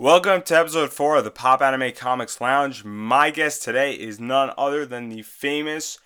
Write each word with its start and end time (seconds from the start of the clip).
Welcome 0.00 0.40
to 0.44 0.56
episode 0.56 0.94
4 0.94 1.16
of 1.16 1.24
the 1.24 1.30
Pop 1.30 1.60
Anime 1.60 1.92
Comics 1.92 2.40
Lounge. 2.40 2.86
My 2.86 3.30
guest 3.30 3.62
today 3.62 3.92
is 3.92 4.18
none 4.18 4.50
other 4.56 4.86
than 4.86 5.10
the 5.10 5.20
famous 5.20 5.98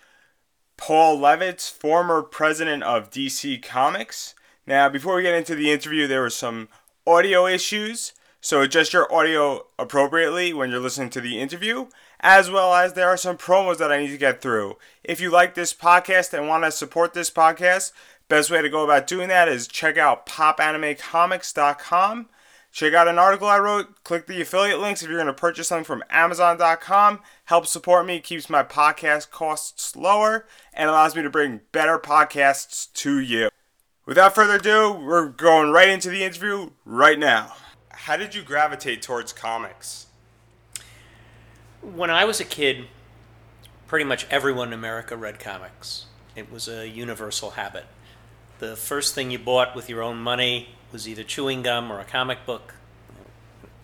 Paul 0.75 1.17
Levitz, 1.17 1.71
former 1.71 2.21
president 2.21 2.83
of 2.83 3.09
DC 3.09 3.63
Comics. 3.63 4.35
Now, 4.67 4.89
before 4.89 5.15
we 5.15 5.21
get 5.21 5.33
into 5.33 5.55
the 5.55 5.71
interview, 5.71 6.07
there 6.07 6.19
were 6.19 6.29
some 6.29 6.67
audio 7.07 7.47
issues, 7.47 8.11
so 8.41 8.61
adjust 8.61 8.91
your 8.91 9.09
audio 9.13 9.65
appropriately 9.79 10.51
when 10.51 10.71
you're 10.71 10.81
listening 10.81 11.09
to 11.11 11.21
the 11.21 11.39
interview, 11.39 11.87
as 12.19 12.51
well 12.51 12.75
as 12.75 12.95
there 12.95 13.07
are 13.07 13.15
some 13.15 13.37
promos 13.37 13.77
that 13.77 13.93
I 13.93 14.01
need 14.01 14.11
to 14.11 14.17
get 14.17 14.41
through. 14.41 14.75
If 15.05 15.21
you 15.21 15.29
like 15.29 15.55
this 15.55 15.73
podcast 15.73 16.37
and 16.37 16.49
want 16.49 16.65
to 16.65 16.71
support 16.71 17.13
this 17.13 17.29
podcast, 17.29 17.93
best 18.27 18.51
way 18.51 18.61
to 18.61 18.69
go 18.69 18.83
about 18.83 19.07
doing 19.07 19.29
that 19.29 19.47
is 19.47 19.69
check 19.69 19.97
out 19.97 20.25
popanimecomics.com 20.25 22.27
Check 22.75 22.93
out 22.93 23.07
an 23.07 23.17
article 23.17 23.47
I 23.47 23.57
wrote. 23.57 24.03
Click 24.03 24.27
the 24.27 24.41
affiliate 24.41 24.81
links 24.81 25.01
if 25.01 25.07
you're 25.07 25.17
going 25.17 25.27
to 25.27 25.33
purchase 25.33 25.69
something 25.69 25.85
from 25.85 26.03
Amazon.com. 26.09 27.21
Help 27.45 27.67
support 27.67 28.05
me, 28.05 28.19
keeps 28.19 28.49
my 28.49 28.63
podcast 28.63 29.31
costs 29.31 29.95
lower, 29.95 30.45
and 30.73 30.89
allows 30.89 31.15
me 31.15 31.21
to 31.21 31.29
bring 31.29 31.61
better 31.71 31.97
podcasts 31.97 32.91
to 32.95 33.17
you. 33.17 33.47
Without 34.05 34.35
further 34.35 34.55
ado, 34.55 34.91
we're 34.91 35.29
going 35.29 35.71
right 35.71 35.87
into 35.87 36.09
the 36.09 36.25
interview 36.25 36.71
right 36.83 37.17
now. 37.17 37.53
How 37.91 38.17
did 38.17 38.35
you 38.35 38.41
gravitate 38.41 39.01
towards 39.01 39.31
comics? 39.31 40.07
When 41.81 42.09
I 42.09 42.25
was 42.25 42.41
a 42.41 42.45
kid, 42.45 42.87
pretty 43.87 44.03
much 44.03 44.27
everyone 44.29 44.67
in 44.67 44.73
America 44.73 45.15
read 45.15 45.39
comics. 45.39 46.07
It 46.35 46.51
was 46.51 46.67
a 46.67 46.89
universal 46.89 47.51
habit. 47.51 47.85
The 48.59 48.75
first 48.75 49.15
thing 49.15 49.31
you 49.31 49.39
bought 49.39 49.77
with 49.77 49.89
your 49.89 50.03
own 50.03 50.17
money 50.17 50.74
was 50.91 51.07
either 51.07 51.23
chewing 51.23 51.61
gum 51.61 51.91
or 51.91 51.99
a 51.99 52.05
comic 52.05 52.45
book. 52.45 52.75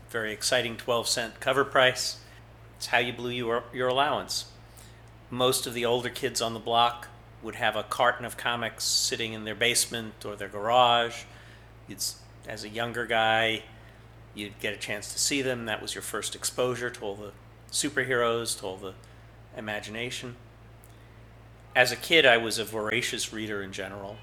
Very 0.09 0.33
exciting 0.33 0.77
12 0.77 1.07
cent 1.07 1.39
cover 1.39 1.63
price. 1.63 2.19
It's 2.77 2.87
how 2.87 2.99
you 2.99 3.13
blew 3.13 3.31
your, 3.31 3.63
your 3.73 3.87
allowance. 3.87 4.45
Most 5.29 5.65
of 5.65 5.73
the 5.73 5.85
older 5.85 6.09
kids 6.09 6.41
on 6.41 6.53
the 6.53 6.59
block 6.59 7.07
would 7.41 7.55
have 7.55 7.75
a 7.75 7.83
carton 7.83 8.25
of 8.25 8.37
comics 8.37 8.83
sitting 8.83 9.33
in 9.33 9.45
their 9.45 9.55
basement 9.55 10.25
or 10.25 10.35
their 10.35 10.47
garage. 10.47 11.23
As 12.47 12.63
a 12.63 12.69
younger 12.69 13.05
guy, 13.05 13.63
you'd 14.33 14.59
get 14.59 14.73
a 14.73 14.77
chance 14.77 15.11
to 15.13 15.19
see 15.19 15.41
them. 15.41 15.65
That 15.65 15.81
was 15.81 15.95
your 15.95 16.01
first 16.01 16.35
exposure 16.35 16.89
to 16.89 17.01
all 17.01 17.15
the 17.15 17.31
superheroes, 17.71 18.59
to 18.59 18.65
all 18.65 18.77
the 18.77 18.93
imagination. 19.55 20.35
As 21.75 21.91
a 21.91 21.95
kid, 21.95 22.25
I 22.25 22.37
was 22.37 22.57
a 22.57 22.65
voracious 22.65 23.31
reader 23.31 23.61
in 23.61 23.71
general 23.71 24.17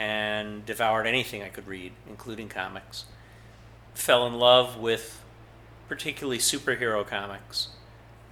and 0.00 0.64
devoured 0.64 1.06
anything 1.06 1.42
I 1.42 1.50
could 1.50 1.68
read, 1.68 1.92
including 2.08 2.48
comics. 2.48 3.04
Fell 3.92 4.26
in 4.26 4.32
love 4.32 4.78
with 4.78 5.22
particularly 5.88 6.38
superhero 6.38 7.06
comics 7.06 7.68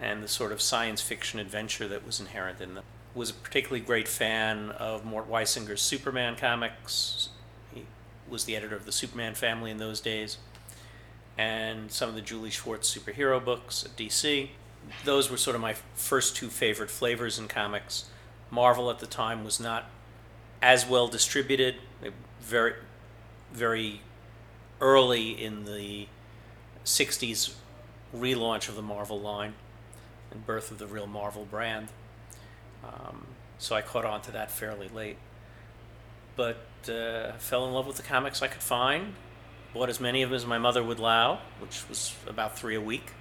and 0.00 0.22
the 0.22 0.28
sort 0.28 0.50
of 0.50 0.62
science 0.62 1.02
fiction 1.02 1.38
adventure 1.38 1.86
that 1.86 2.06
was 2.06 2.20
inherent 2.20 2.62
in 2.62 2.74
them. 2.74 2.84
Was 3.14 3.30
a 3.30 3.34
particularly 3.34 3.80
great 3.80 4.08
fan 4.08 4.70
of 4.70 5.04
Mort 5.04 5.28
Weisinger's 5.28 5.82
Superman 5.82 6.36
comics. 6.36 7.28
He 7.74 7.84
was 8.28 8.44
the 8.44 8.56
editor 8.56 8.76
of 8.76 8.86
the 8.86 8.92
Superman 8.92 9.34
family 9.34 9.70
in 9.70 9.76
those 9.76 10.00
days, 10.00 10.38
and 11.36 11.90
some 11.92 12.08
of 12.08 12.14
the 12.14 12.22
Julie 12.22 12.50
Schwartz 12.50 12.96
superhero 12.96 13.44
books 13.44 13.84
at 13.84 13.94
DC. 13.94 14.48
Those 15.04 15.30
were 15.30 15.36
sort 15.36 15.54
of 15.54 15.60
my 15.60 15.74
first 15.94 16.34
two 16.34 16.48
favorite 16.48 16.90
flavors 16.90 17.38
in 17.38 17.46
comics. 17.46 18.04
Marvel 18.50 18.90
at 18.90 19.00
the 19.00 19.06
time 19.06 19.44
was 19.44 19.60
not 19.60 19.90
as 20.62 20.86
well 20.86 21.08
distributed. 21.08 21.76
Very, 22.40 22.74
very 23.52 24.00
early 24.80 25.30
in 25.30 25.64
the 25.64 26.06
60s 26.84 27.54
relaunch 28.16 28.68
of 28.68 28.76
the 28.76 28.82
Marvel 28.82 29.20
line 29.20 29.54
and 30.30 30.46
birth 30.46 30.70
of 30.70 30.78
the 30.78 30.86
real 30.86 31.06
Marvel 31.06 31.44
brand. 31.44 31.88
Um, 32.84 33.26
so 33.58 33.74
I 33.74 33.82
caught 33.82 34.04
on 34.04 34.20
to 34.22 34.32
that 34.32 34.50
fairly 34.50 34.88
late. 34.88 35.18
But 36.36 36.64
uh, 36.88 37.32
fell 37.38 37.66
in 37.66 37.74
love 37.74 37.86
with 37.86 37.96
the 37.96 38.02
comics 38.02 38.42
I 38.42 38.48
could 38.48 38.62
find. 38.62 39.14
Bought 39.74 39.88
as 39.88 40.00
many 40.00 40.22
of 40.22 40.30
them 40.30 40.36
as 40.36 40.46
my 40.46 40.58
mother 40.58 40.82
would 40.82 40.98
allow, 40.98 41.40
which 41.60 41.86
was 41.88 42.14
about 42.26 42.58
three 42.58 42.76
a 42.76 42.80
week. 42.80 43.12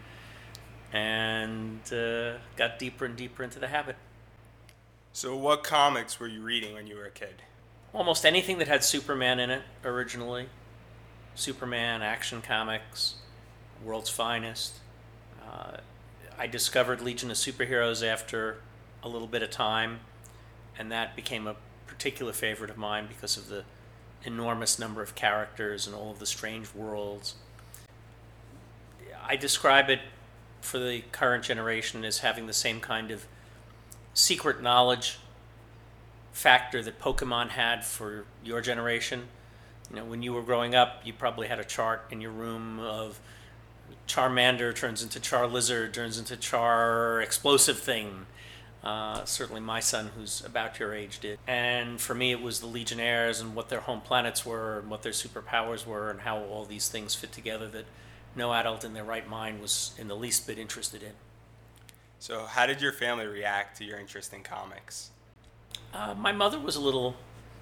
And 0.93 1.81
uh, 1.91 2.33
got 2.55 2.79
deeper 2.79 3.05
and 3.05 3.15
deeper 3.15 3.43
into 3.43 3.59
the 3.59 3.67
habit. 3.67 3.97
So, 5.17 5.35
what 5.35 5.63
comics 5.63 6.19
were 6.19 6.27
you 6.27 6.43
reading 6.43 6.75
when 6.75 6.85
you 6.85 6.95
were 6.95 7.05
a 7.05 7.09
kid? 7.09 7.41
Almost 7.91 8.23
anything 8.23 8.59
that 8.59 8.67
had 8.67 8.83
Superman 8.83 9.39
in 9.39 9.49
it 9.49 9.63
originally. 9.83 10.45
Superman, 11.33 12.03
Action 12.03 12.39
Comics, 12.43 13.15
World's 13.83 14.11
Finest. 14.11 14.75
Uh, 15.43 15.77
I 16.37 16.45
discovered 16.45 17.01
Legion 17.01 17.31
of 17.31 17.37
Superheroes 17.37 18.05
after 18.05 18.57
a 19.01 19.09
little 19.09 19.27
bit 19.27 19.41
of 19.41 19.49
time, 19.49 20.01
and 20.77 20.91
that 20.91 21.15
became 21.15 21.47
a 21.47 21.55
particular 21.87 22.31
favorite 22.31 22.69
of 22.69 22.77
mine 22.77 23.07
because 23.07 23.37
of 23.37 23.47
the 23.47 23.63
enormous 24.23 24.77
number 24.77 25.01
of 25.01 25.15
characters 25.15 25.87
and 25.87 25.95
all 25.95 26.11
of 26.11 26.19
the 26.19 26.27
strange 26.27 26.75
worlds. 26.75 27.33
I 29.27 29.35
describe 29.35 29.89
it 29.89 30.01
for 30.61 30.77
the 30.77 31.01
current 31.11 31.43
generation 31.43 32.05
as 32.05 32.19
having 32.19 32.45
the 32.45 32.53
same 32.53 32.79
kind 32.79 33.09
of 33.09 33.25
secret 34.17 34.63
knowledge 34.63 35.19
factor 36.31 36.81
that 36.81 36.99
Pokemon 36.99 37.49
had 37.49 37.85
for 37.85 38.25
your 38.43 38.61
generation. 38.61 39.27
You 39.91 39.97
know, 39.97 40.05
when 40.05 40.23
you 40.23 40.33
were 40.33 40.41
growing 40.41 40.73
up, 40.73 41.01
you 41.05 41.13
probably 41.13 41.47
had 41.47 41.59
a 41.59 41.63
chart 41.63 42.05
in 42.09 42.19
your 42.19 42.31
room 42.31 42.79
of 42.79 43.19
Charmander 44.07 44.75
turns 44.75 45.03
into 45.03 45.19
Charlizard, 45.19 45.93
turns 45.93 46.17
into 46.17 46.35
Char 46.35 47.21
explosive 47.21 47.77
thing. 47.77 48.25
Uh, 48.83 49.23
certainly, 49.25 49.61
my 49.61 49.79
son, 49.79 50.09
who's 50.17 50.43
about 50.43 50.79
your 50.79 50.95
age, 50.95 51.19
did. 51.19 51.37
And 51.47 52.01
for 52.01 52.15
me, 52.15 52.31
it 52.31 52.41
was 52.41 52.59
the 52.59 52.67
Legionnaires 52.67 53.39
and 53.39 53.53
what 53.53 53.69
their 53.69 53.81
home 53.81 54.01
planets 54.01 54.45
were, 54.45 54.79
and 54.79 54.89
what 54.89 55.03
their 55.03 55.11
superpowers 55.11 55.85
were, 55.85 56.09
and 56.09 56.21
how 56.21 56.39
all 56.39 56.65
these 56.65 56.89
things 56.89 57.13
fit 57.13 57.31
together 57.31 57.67
that 57.67 57.85
no 58.35 58.51
adult 58.53 58.83
in 58.83 58.93
their 58.93 59.03
right 59.03 59.27
mind 59.29 59.61
was 59.61 59.93
in 59.97 60.07
the 60.07 60.15
least 60.15 60.47
bit 60.47 60.57
interested 60.57 61.03
in. 61.03 61.13
So, 62.19 62.45
how 62.45 62.65
did 62.65 62.81
your 62.81 62.91
family 62.91 63.25
react 63.27 63.77
to 63.77 63.83
your 63.85 63.99
interest 63.99 64.33
in 64.33 64.43
comics? 64.43 65.11
Uh, 65.93 66.13
my 66.15 66.31
mother 66.31 66.59
was 66.59 66.75
a 66.75 66.81
little 66.81 67.15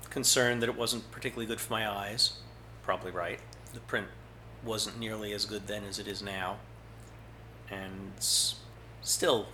concerned 0.10 0.62
that 0.62 0.70
it 0.70 0.78
wasn't 0.78 1.10
particularly 1.12 1.46
good 1.46 1.60
for 1.60 1.74
my 1.74 1.90
eyes. 1.90 2.34
Probably 2.84 3.12
right. 3.12 3.40
The 3.74 3.80
print 3.82 4.08
wasn't 4.64 5.00
nearly 5.00 5.34
as 5.34 5.46
good 5.46 5.68
then 5.68 5.84
as 5.84 6.00
it 6.00 6.08
is 6.08 6.22
now, 6.22 6.58
and 7.70 8.14
s- 8.18 8.56
still 9.02 9.48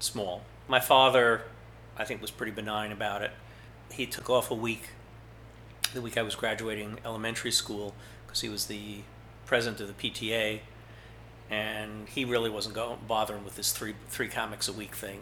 small. 0.00 0.42
My 0.68 0.80
father, 0.80 1.42
I 1.96 2.04
think, 2.04 2.20
was 2.20 2.30
pretty 2.30 2.52
benign 2.52 2.92
about 2.92 3.22
it. 3.22 3.30
He 3.92 4.06
took 4.06 4.28
off 4.28 4.50
a 4.50 4.54
week, 4.54 4.90
the 5.94 6.02
week 6.02 6.18
I 6.18 6.22
was 6.22 6.34
graduating 6.34 6.98
elementary 7.04 7.52
school, 7.52 7.94
because 8.26 8.40
he 8.40 8.48
was 8.48 8.66
the 8.66 9.02
president 9.46 9.80
of 9.80 9.88
the 9.88 10.10
PTA 10.10 10.60
and 11.50 12.08
he 12.08 12.24
really 12.24 12.48
wasn't 12.48 12.74
going 12.74 12.98
bothering 13.06 13.44
with 13.44 13.56
this 13.56 13.72
three 13.72 13.94
three 14.08 14.28
comics 14.28 14.68
a 14.68 14.72
week 14.72 14.94
thing. 14.94 15.20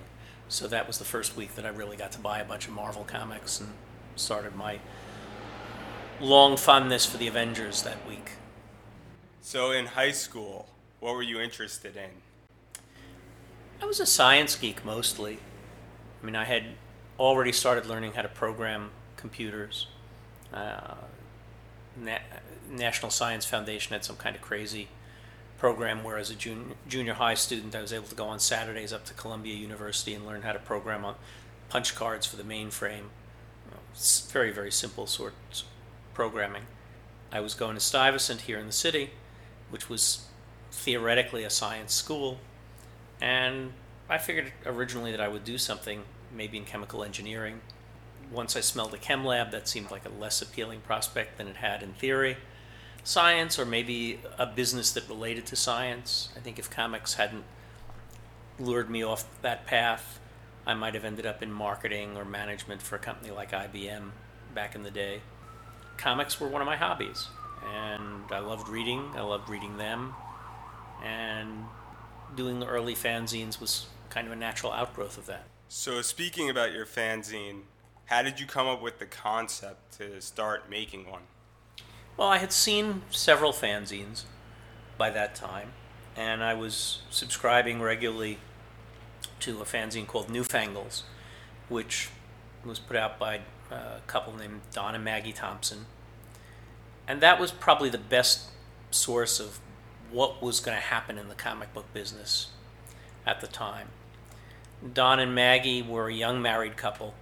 So 0.48 0.66
that 0.68 0.86
was 0.86 0.98
the 0.98 1.04
first 1.04 1.36
week 1.36 1.56
that 1.56 1.66
I 1.66 1.68
really 1.68 1.96
got 1.96 2.12
to 2.12 2.18
buy 2.18 2.38
a 2.38 2.44
bunch 2.44 2.68
of 2.68 2.72
Marvel 2.74 3.04
comics 3.04 3.60
and 3.60 3.70
started 4.16 4.54
my 4.54 4.80
long 6.20 6.56
fondness 6.56 7.04
for 7.04 7.16
the 7.16 7.28
Avengers 7.28 7.82
that 7.82 8.06
week. 8.08 8.32
So 9.40 9.70
in 9.70 9.86
high 9.86 10.12
school, 10.12 10.68
what 11.00 11.14
were 11.14 11.22
you 11.22 11.40
interested 11.40 11.96
in? 11.96 12.10
I 13.80 13.86
was 13.86 14.00
a 14.00 14.06
science 14.06 14.56
geek 14.56 14.84
mostly. 14.84 15.38
I 16.22 16.26
mean, 16.26 16.34
I 16.34 16.44
had 16.44 16.64
already 17.18 17.52
started 17.52 17.86
learning 17.86 18.12
how 18.12 18.22
to 18.22 18.28
program 18.28 18.90
computers. 19.16 19.86
Uh, 20.52 20.94
Na- 21.96 22.18
National 22.70 23.10
Science 23.10 23.44
Foundation 23.44 23.92
had 23.92 24.04
some 24.04 24.16
kind 24.16 24.34
of 24.34 24.42
crazy 24.42 24.88
program 25.58 26.04
where 26.04 26.16
as 26.16 26.30
a 26.30 26.34
junior, 26.34 26.76
junior 26.88 27.14
high 27.14 27.34
student 27.34 27.74
I 27.74 27.82
was 27.82 27.92
able 27.92 28.06
to 28.06 28.14
go 28.14 28.26
on 28.26 28.38
Saturdays 28.38 28.92
up 28.92 29.04
to 29.06 29.14
Columbia 29.14 29.54
University 29.54 30.14
and 30.14 30.24
learn 30.24 30.42
how 30.42 30.52
to 30.52 30.58
program 30.58 31.04
on 31.04 31.16
punch 31.68 31.94
cards 31.94 32.26
for 32.26 32.36
the 32.36 32.44
mainframe. 32.44 33.10
Know, 33.70 33.78
very, 34.30 34.52
very 34.52 34.70
simple 34.70 35.06
sorts 35.06 35.64
programming. 36.14 36.62
I 37.30 37.40
was 37.40 37.54
going 37.54 37.74
to 37.74 37.80
Stuyvesant 37.80 38.42
here 38.42 38.58
in 38.58 38.66
the 38.66 38.72
city, 38.72 39.10
which 39.70 39.88
was 39.88 40.26
theoretically 40.70 41.44
a 41.44 41.50
science 41.50 41.92
school, 41.92 42.38
and 43.20 43.72
I 44.08 44.18
figured 44.18 44.52
originally 44.64 45.10
that 45.10 45.20
I 45.20 45.28
would 45.28 45.44
do 45.44 45.58
something 45.58 46.04
maybe 46.34 46.56
in 46.56 46.64
chemical 46.64 47.04
engineering. 47.04 47.60
Once 48.32 48.56
I 48.56 48.60
smelled 48.60 48.94
a 48.94 48.98
chem 48.98 49.24
lab, 49.24 49.50
that 49.50 49.68
seemed 49.68 49.90
like 49.90 50.06
a 50.06 50.20
less 50.20 50.40
appealing 50.40 50.80
prospect 50.80 51.36
than 51.36 51.48
it 51.48 51.56
had 51.56 51.82
in 51.82 51.94
theory 51.94 52.36
science 53.08 53.58
or 53.58 53.64
maybe 53.64 54.20
a 54.38 54.44
business 54.44 54.92
that 54.92 55.08
related 55.08 55.46
to 55.46 55.56
science. 55.56 56.28
I 56.36 56.40
think 56.40 56.58
if 56.58 56.68
comics 56.68 57.14
hadn't 57.14 57.44
lured 58.58 58.90
me 58.90 59.02
off 59.02 59.24
that 59.40 59.66
path, 59.66 60.20
I 60.66 60.74
might 60.74 60.92
have 60.92 61.06
ended 61.06 61.24
up 61.24 61.42
in 61.42 61.50
marketing 61.50 62.18
or 62.18 62.26
management 62.26 62.82
for 62.82 62.96
a 62.96 62.98
company 62.98 63.30
like 63.30 63.52
IBM 63.52 64.10
back 64.54 64.74
in 64.74 64.82
the 64.82 64.90
day. 64.90 65.22
Comics 65.96 66.38
were 66.38 66.48
one 66.48 66.60
of 66.60 66.66
my 66.66 66.76
hobbies, 66.76 67.28
and 67.66 68.30
I 68.30 68.40
loved 68.40 68.68
reading. 68.68 69.02
I 69.14 69.22
loved 69.22 69.48
reading 69.48 69.78
them. 69.78 70.14
And 71.02 71.64
doing 72.36 72.60
the 72.60 72.66
early 72.66 72.94
fanzines 72.94 73.58
was 73.58 73.86
kind 74.10 74.26
of 74.26 74.34
a 74.34 74.36
natural 74.36 74.70
outgrowth 74.70 75.16
of 75.16 75.24
that. 75.26 75.44
So, 75.68 76.02
speaking 76.02 76.50
about 76.50 76.72
your 76.72 76.84
fanzine, 76.84 77.62
how 78.04 78.20
did 78.20 78.38
you 78.38 78.46
come 78.46 78.66
up 78.66 78.82
with 78.82 78.98
the 78.98 79.06
concept 79.06 79.96
to 79.98 80.20
start 80.20 80.68
making 80.68 81.10
one? 81.10 81.22
Well, 82.18 82.28
I 82.28 82.38
had 82.38 82.52
seen 82.52 83.02
several 83.10 83.52
fanzines 83.52 84.24
by 84.98 85.08
that 85.10 85.36
time, 85.36 85.70
and 86.16 86.42
I 86.42 86.52
was 86.52 87.02
subscribing 87.10 87.80
regularly 87.80 88.38
to 89.38 89.60
a 89.60 89.64
fanzine 89.64 90.04
called 90.04 90.26
Newfangles, 90.26 91.02
which 91.68 92.10
was 92.64 92.80
put 92.80 92.96
out 92.96 93.20
by 93.20 93.42
a 93.70 94.00
couple 94.08 94.36
named 94.36 94.62
Don 94.72 94.96
and 94.96 95.04
Maggie 95.04 95.32
Thompson. 95.32 95.86
And 97.06 97.20
that 97.20 97.38
was 97.38 97.52
probably 97.52 97.88
the 97.88 97.98
best 97.98 98.48
source 98.90 99.38
of 99.38 99.60
what 100.10 100.42
was 100.42 100.58
going 100.58 100.76
to 100.76 100.82
happen 100.82 101.18
in 101.18 101.28
the 101.28 101.36
comic 101.36 101.72
book 101.72 101.86
business 101.94 102.48
at 103.24 103.40
the 103.40 103.46
time. 103.46 103.90
Don 104.92 105.20
and 105.20 105.36
Maggie 105.36 105.82
were 105.82 106.08
a 106.08 106.14
young 106.14 106.42
married 106.42 106.76
couple, 106.76 107.14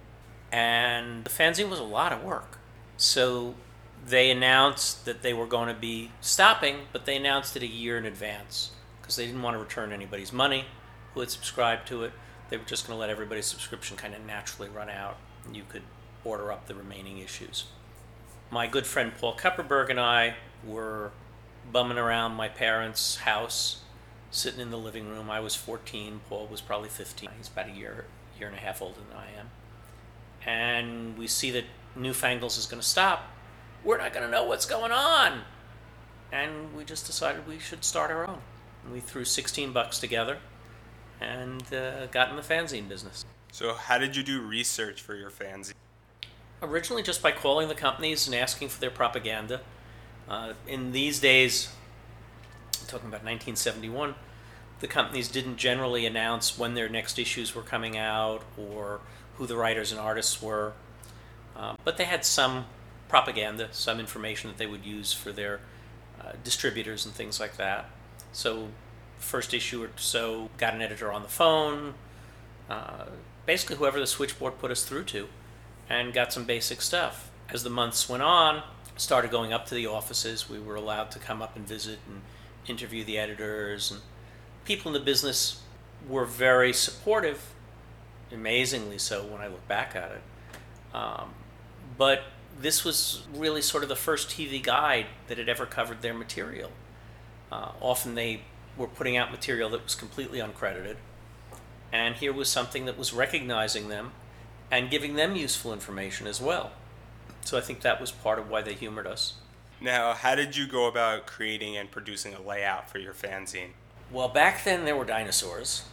and 0.51 1.23
the 1.23 1.29
fanzine 1.29 1.69
was 1.69 1.79
a 1.79 1.83
lot 1.83 2.11
of 2.11 2.23
work. 2.23 2.57
So 2.97 3.53
they 4.07 4.31
announced 4.31 5.03
that 5.03 5.21
they 5.21 5.33
were 5.33 5.45
going 5.45 5.67
to 5.67 5.79
be 5.79 6.11
stopping, 6.21 6.77
but 6.93 7.05
they 7.05 7.17
announced 7.17 7.57
it 7.57 7.63
a 7.63 7.67
year 7.67 7.97
in 7.97 8.05
advance 8.05 8.71
because 9.01 9.17
they 9.17 9.25
didn't 9.25 9.41
want 9.41 9.55
to 9.55 9.59
return 9.59 9.91
anybody's 9.91 10.31
money 10.31 10.65
who 11.13 11.19
had 11.19 11.29
subscribed 11.29 11.87
to 11.89 12.03
it. 12.03 12.13
They 12.49 12.55
were 12.55 12.63
just 12.63 12.87
going 12.87 12.95
to 12.95 12.99
let 12.99 13.09
everybody's 13.09 13.45
subscription 13.45 13.97
kind 13.97 14.15
of 14.15 14.25
naturally 14.25 14.69
run 14.69 14.89
out, 14.89 15.17
and 15.45 15.57
you 15.57 15.63
could 15.67 15.81
order 16.23 16.53
up 16.53 16.67
the 16.67 16.75
remaining 16.75 17.17
issues. 17.17 17.65
My 18.49 18.65
good 18.65 18.87
friend 18.87 19.11
Paul 19.19 19.35
Kupperberg 19.35 19.89
and 19.89 19.99
I 19.99 20.35
were 20.65 21.11
bumming 21.69 21.97
around 21.97 22.33
my 22.33 22.47
parents' 22.47 23.17
house, 23.17 23.81
sitting 24.31 24.61
in 24.61 24.71
the 24.71 24.77
living 24.77 25.09
room. 25.09 25.29
I 25.29 25.41
was 25.41 25.55
14, 25.55 26.21
Paul 26.29 26.47
was 26.47 26.61
probably 26.61 26.89
15. 26.89 27.29
He's 27.37 27.49
about 27.49 27.67
a 27.67 27.71
year, 27.71 28.05
year 28.39 28.47
and 28.47 28.57
a 28.57 28.61
half 28.61 28.81
older 28.81 29.01
than 29.09 29.17
I 29.17 29.37
am. 29.37 29.49
And 30.45 31.17
we 31.17 31.27
see 31.27 31.51
that 31.51 31.65
Newfangles 31.97 32.57
is 32.57 32.65
going 32.65 32.81
to 32.81 32.87
stop. 32.87 33.33
We're 33.87 33.97
not 33.97 34.11
going 34.11 34.25
to 34.25 34.29
know 34.29 34.43
what's 34.43 34.65
going 34.65 34.91
on. 34.91 35.43
And 36.33 36.75
we 36.75 36.83
just 36.83 37.05
decided 37.05 37.47
we 37.47 37.57
should 37.57 37.85
start 37.85 38.11
our 38.11 38.27
own. 38.27 38.39
And 38.83 38.91
we 38.91 38.99
threw 38.99 39.23
16 39.23 39.71
bucks 39.71 39.97
together 39.97 40.39
and 41.21 41.63
uh, 41.73 42.07
got 42.07 42.29
in 42.29 42.35
the 42.35 42.41
fanzine 42.41 42.89
business. 42.89 43.23
So, 43.53 43.75
how 43.75 43.97
did 43.97 44.17
you 44.17 44.23
do 44.23 44.41
research 44.41 45.01
for 45.01 45.15
your 45.15 45.31
fanzine? 45.31 45.73
Originally, 46.61 47.01
just 47.01 47.23
by 47.23 47.31
calling 47.31 47.69
the 47.69 47.75
companies 47.75 48.27
and 48.27 48.35
asking 48.35 48.67
for 48.67 48.81
their 48.81 48.91
propaganda. 48.91 49.61
Uh, 50.27 50.51
in 50.67 50.91
these 50.91 51.21
days, 51.21 51.69
talking 52.87 53.07
about 53.07 53.23
1971, 53.23 54.15
the 54.81 54.87
companies 54.87 55.29
didn't 55.29 55.55
generally 55.55 56.05
announce 56.05 56.59
when 56.59 56.73
their 56.73 56.89
next 56.89 57.17
issues 57.17 57.55
were 57.55 57.61
coming 57.61 57.97
out 57.97 58.43
or 58.57 58.99
who 59.37 59.47
the 59.47 59.55
writers 59.55 59.93
and 59.93 60.01
artists 60.01 60.41
were, 60.41 60.73
uh, 61.55 61.77
but 61.85 61.95
they 61.95 62.03
had 62.03 62.25
some 62.25 62.65
propaganda, 63.07 63.69
some 63.71 63.99
information 63.99 64.49
that 64.49 64.57
they 64.57 64.65
would 64.65 64.85
use 64.85 65.13
for 65.13 65.31
their 65.31 65.59
uh, 66.21 66.33
distributors 66.43 67.05
and 67.05 67.13
things 67.13 67.39
like 67.39 67.57
that. 67.57 67.89
So, 68.31 68.69
first 69.17 69.53
issue 69.53 69.83
or 69.83 69.89
so, 69.95 70.49
got 70.57 70.73
an 70.73 70.81
editor 70.81 71.11
on 71.11 71.23
the 71.23 71.27
phone, 71.27 71.95
uh, 72.69 73.05
basically 73.45 73.77
whoever 73.77 73.99
the 73.99 74.07
switchboard 74.07 74.59
put 74.59 74.71
us 74.71 74.83
through 74.83 75.05
to, 75.05 75.27
and 75.89 76.13
got 76.13 76.33
some 76.33 76.45
basic 76.45 76.81
stuff. 76.81 77.31
As 77.49 77.63
the 77.63 77.69
months 77.69 78.09
went 78.09 78.23
on, 78.23 78.63
started 78.97 79.31
going 79.31 79.53
up 79.53 79.65
to 79.67 79.75
the 79.75 79.87
offices. 79.87 80.49
We 80.49 80.59
were 80.59 80.75
allowed 80.75 81.11
to 81.11 81.19
come 81.19 81.41
up 81.41 81.55
and 81.55 81.67
visit 81.67 81.99
and 82.07 82.21
interview 82.67 83.03
the 83.03 83.17
editors 83.17 83.89
and 83.89 84.01
people 84.67 84.89
in 84.89 84.93
the 84.93 85.03
business 85.03 85.61
were 86.07 86.25
very 86.25 86.73
supportive, 86.73 87.53
amazingly 88.31 88.97
so 88.97 89.23
when 89.23 89.41
I 89.41 89.47
look 89.47 89.65
back 89.67 89.95
at 89.95 90.11
it. 90.11 90.21
Um, 90.93 91.29
but 91.97 92.23
this 92.59 92.83
was 92.83 93.23
really 93.33 93.61
sort 93.61 93.83
of 93.83 93.89
the 93.89 93.95
first 93.95 94.29
TV 94.29 94.61
guide 94.61 95.07
that 95.27 95.37
had 95.37 95.49
ever 95.49 95.65
covered 95.65 96.01
their 96.01 96.13
material. 96.13 96.71
Uh, 97.51 97.71
often 97.81 98.15
they 98.15 98.41
were 98.77 98.87
putting 98.87 99.17
out 99.17 99.31
material 99.31 99.69
that 99.69 99.83
was 99.83 99.95
completely 99.95 100.39
uncredited, 100.39 100.95
and 101.91 102.15
here 102.15 102.33
was 102.33 102.49
something 102.49 102.85
that 102.85 102.97
was 102.97 103.13
recognizing 103.13 103.89
them 103.89 104.11
and 104.69 104.89
giving 104.89 105.15
them 105.15 105.35
useful 105.35 105.71
information 105.71 106.27
as 106.27 106.41
well. 106.41 106.71
So 107.45 107.57
I 107.57 107.61
think 107.61 107.81
that 107.81 108.01
was 108.01 108.11
part 108.11 108.39
of 108.39 108.49
why 108.49 108.61
they 108.61 108.73
humored 108.73 109.07
us. 109.07 109.35
Now, 109.79 110.13
how 110.13 110.35
did 110.35 110.57
you 110.57 110.67
go 110.67 110.87
about 110.87 111.27
creating 111.27 111.77
and 111.77 111.89
producing 111.89 112.33
a 112.33 112.41
layout 112.41 112.89
for 112.89 112.97
your 112.97 113.13
fanzine? 113.13 113.69
Well, 114.11 114.27
back 114.27 114.63
then 114.63 114.85
there 114.85 114.95
were 114.95 115.05
dinosaurs. 115.05 115.83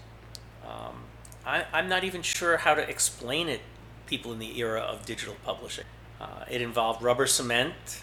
Um, 0.66 1.04
I, 1.46 1.66
I'm 1.72 1.88
not 1.88 2.02
even 2.02 2.22
sure 2.22 2.56
how 2.56 2.74
to 2.74 2.88
explain 2.88 3.48
it, 3.48 3.60
people 4.06 4.32
in 4.32 4.38
the 4.38 4.58
era 4.58 4.80
of 4.80 5.04
digital 5.04 5.36
publishing. 5.44 5.84
Uh, 6.20 6.44
it 6.50 6.60
involved 6.60 7.02
rubber 7.02 7.26
cement, 7.26 8.02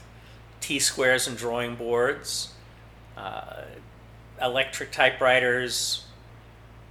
T 0.59 0.79
squares 0.79 1.27
and 1.27 1.37
drawing 1.37 1.75
boards, 1.75 2.53
uh, 3.17 3.63
electric 4.41 4.91
typewriters, 4.91 6.05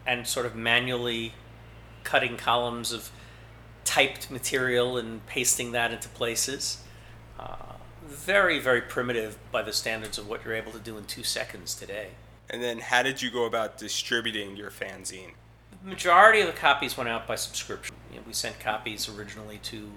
and 0.07 0.27
sort 0.27 0.47
of 0.47 0.55
manually 0.55 1.35
cutting 2.05 2.37
columns 2.37 2.93
of 2.93 3.11
typed 3.85 4.31
material 4.31 4.97
and 4.97 5.25
pasting 5.27 5.73
that 5.73 5.93
into 5.93 6.09
places. 6.11 6.83
Uh, 7.39 7.57
very, 8.07 8.59
very 8.59 8.81
primitive 8.81 9.39
by 9.53 9.63
the 9.63 9.73
standards 9.73 10.19
of 10.19 10.29
what 10.29 10.45
you're 10.45 10.55
able 10.55 10.73
to 10.73 10.79
do 10.79 10.97
in 10.99 11.05
two 11.05 11.23
seconds 11.23 11.75
today. 11.75 12.09
And 12.49 12.63
then, 12.63 12.79
how 12.81 13.03
did 13.03 13.23
you 13.23 13.31
go 13.31 13.45
about 13.45 13.79
distributing 13.79 14.57
your 14.57 14.71
fanzine? 14.71 15.33
The 15.83 15.89
majority 15.89 16.41
of 16.41 16.47
the 16.47 16.53
copies 16.53 16.97
went 16.97 17.09
out 17.09 17.27
by 17.27 17.37
subscription. 17.37 17.95
You 18.11 18.19
know, 18.19 18.25
we 18.27 18.33
sent 18.33 18.59
copies 18.59 19.09
originally 19.09 19.59
to 19.65 19.91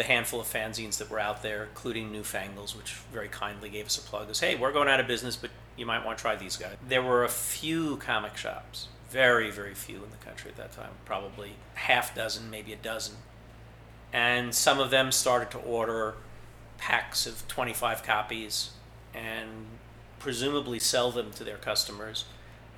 the 0.00 0.06
handful 0.06 0.40
of 0.40 0.46
fanzines 0.46 0.96
that 0.96 1.10
were 1.10 1.20
out 1.20 1.42
there, 1.42 1.64
including 1.64 2.10
Newfangles, 2.10 2.74
which 2.74 2.94
very 3.12 3.28
kindly 3.28 3.68
gave 3.68 3.84
us 3.84 3.98
a 3.98 4.00
plug. 4.00 4.30
As 4.30 4.40
hey, 4.40 4.56
we're 4.56 4.72
going 4.72 4.88
out 4.88 4.98
of 4.98 5.06
business, 5.06 5.36
but 5.36 5.50
you 5.76 5.84
might 5.84 6.06
want 6.06 6.16
to 6.16 6.22
try 6.22 6.36
these 6.36 6.56
guys. 6.56 6.74
There 6.88 7.02
were 7.02 7.22
a 7.22 7.28
few 7.28 7.98
comic 7.98 8.34
shops, 8.34 8.88
very, 9.10 9.50
very 9.50 9.74
few 9.74 9.96
in 9.96 10.10
the 10.10 10.16
country 10.16 10.50
at 10.50 10.56
that 10.56 10.72
time, 10.72 10.92
probably 11.04 11.50
half 11.74 12.14
dozen, 12.14 12.48
maybe 12.48 12.72
a 12.72 12.76
dozen, 12.76 13.16
and 14.10 14.54
some 14.54 14.80
of 14.80 14.90
them 14.90 15.12
started 15.12 15.50
to 15.50 15.58
order 15.58 16.14
packs 16.78 17.26
of 17.26 17.46
25 17.48 18.02
copies 18.02 18.70
and 19.12 19.66
presumably 20.18 20.78
sell 20.78 21.10
them 21.10 21.30
to 21.32 21.44
their 21.44 21.58
customers. 21.58 22.24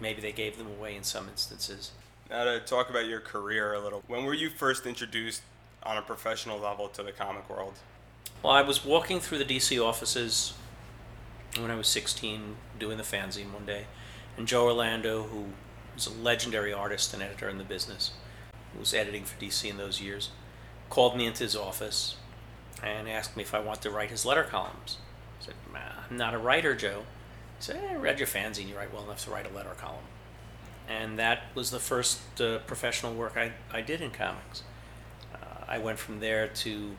Maybe 0.01 0.21
they 0.21 0.33
gave 0.33 0.59
them 0.59 0.67
away 0.67 0.97
in 0.97 1.05
some 1.05 1.29
instances. 1.29 1.93
Now, 2.29 2.43
to 2.43 2.59
talk 2.59 2.91
about 2.91 3.07
your 3.07 3.21
career 3.21 3.75
a 3.75 3.81
little, 3.81 4.03
when 4.09 4.25
were 4.25 4.35
you 4.35 4.51
first 4.51 4.87
introduced 4.87 5.43
on 5.85 5.97
a 5.97 6.03
professional 6.03 6.59
level 6.59 6.89
to 6.89 7.03
the 7.03 7.13
comic 7.13 7.49
world? 7.49 7.75
Well, 8.43 8.53
I 8.53 8.63
was 8.63 8.85
walking 8.85 9.21
through 9.21 9.39
the 9.39 9.45
DC 9.45 9.83
offices 9.85 10.55
when 11.59 11.71
I 11.71 11.77
was 11.77 11.89
16 11.89 12.57
doing 12.79 12.97
the 12.97 13.05
fanzine 13.05 13.53
one 13.53 13.67
day, 13.67 13.87
and 14.37 14.49
Joe 14.49 14.65
Orlando, 14.65 15.25
who 15.25 15.47
was 15.95 16.07
a 16.07 16.13
legendary 16.13 16.73
artist 16.73 17.13
and 17.13 17.23
editor 17.23 17.49
in 17.49 17.59
the 17.59 17.65
business, 17.65 18.13
who 18.73 18.81
was 18.81 18.95
editing 18.95 19.25
for 19.25 19.39
DC 19.41 19.69
in 19.69 19.77
those 19.77 20.01
years, 20.01 20.31
called 20.89 21.17
me 21.17 21.27
into 21.27 21.45
his 21.45 21.57
office 21.57 22.17
and 22.83 23.09
asked 23.09 23.37
me 23.37 23.43
if 23.43 23.55
I 23.55 23.61
wanted 23.61 23.83
to 23.83 23.91
write 23.91 24.11
his 24.11 24.25
letter 24.25 24.45
columns. 24.45 24.99
I 25.41 25.47
said, 25.47 25.55
I'm 26.11 26.17
not 26.17 26.35
a 26.35 26.39
writer, 26.39 26.75
Joe. 26.75 27.03
He 27.59 27.65
said, 27.65 27.83
I 27.91 27.95
read 27.95 28.19
your 28.19 28.27
fanzine, 28.27 28.69
you 28.69 28.77
write 28.77 28.93
well 28.93 29.05
enough 29.05 29.25
to 29.25 29.31
write 29.31 29.51
a 29.51 29.55
letter 29.55 29.75
column. 29.79 30.05
And 30.89 31.19
that 31.19 31.43
was 31.55 31.71
the 31.71 31.79
first 31.79 32.41
uh, 32.41 32.59
professional 32.61 33.15
work 33.15 33.37
I, 33.37 33.53
I 33.73 33.83
did 33.83 34.01
in 34.01 34.11
comics. 34.11 34.63
I 35.69 35.79
went 35.79 35.99
from 35.99 36.21
there 36.21 36.49
to 36.49 36.97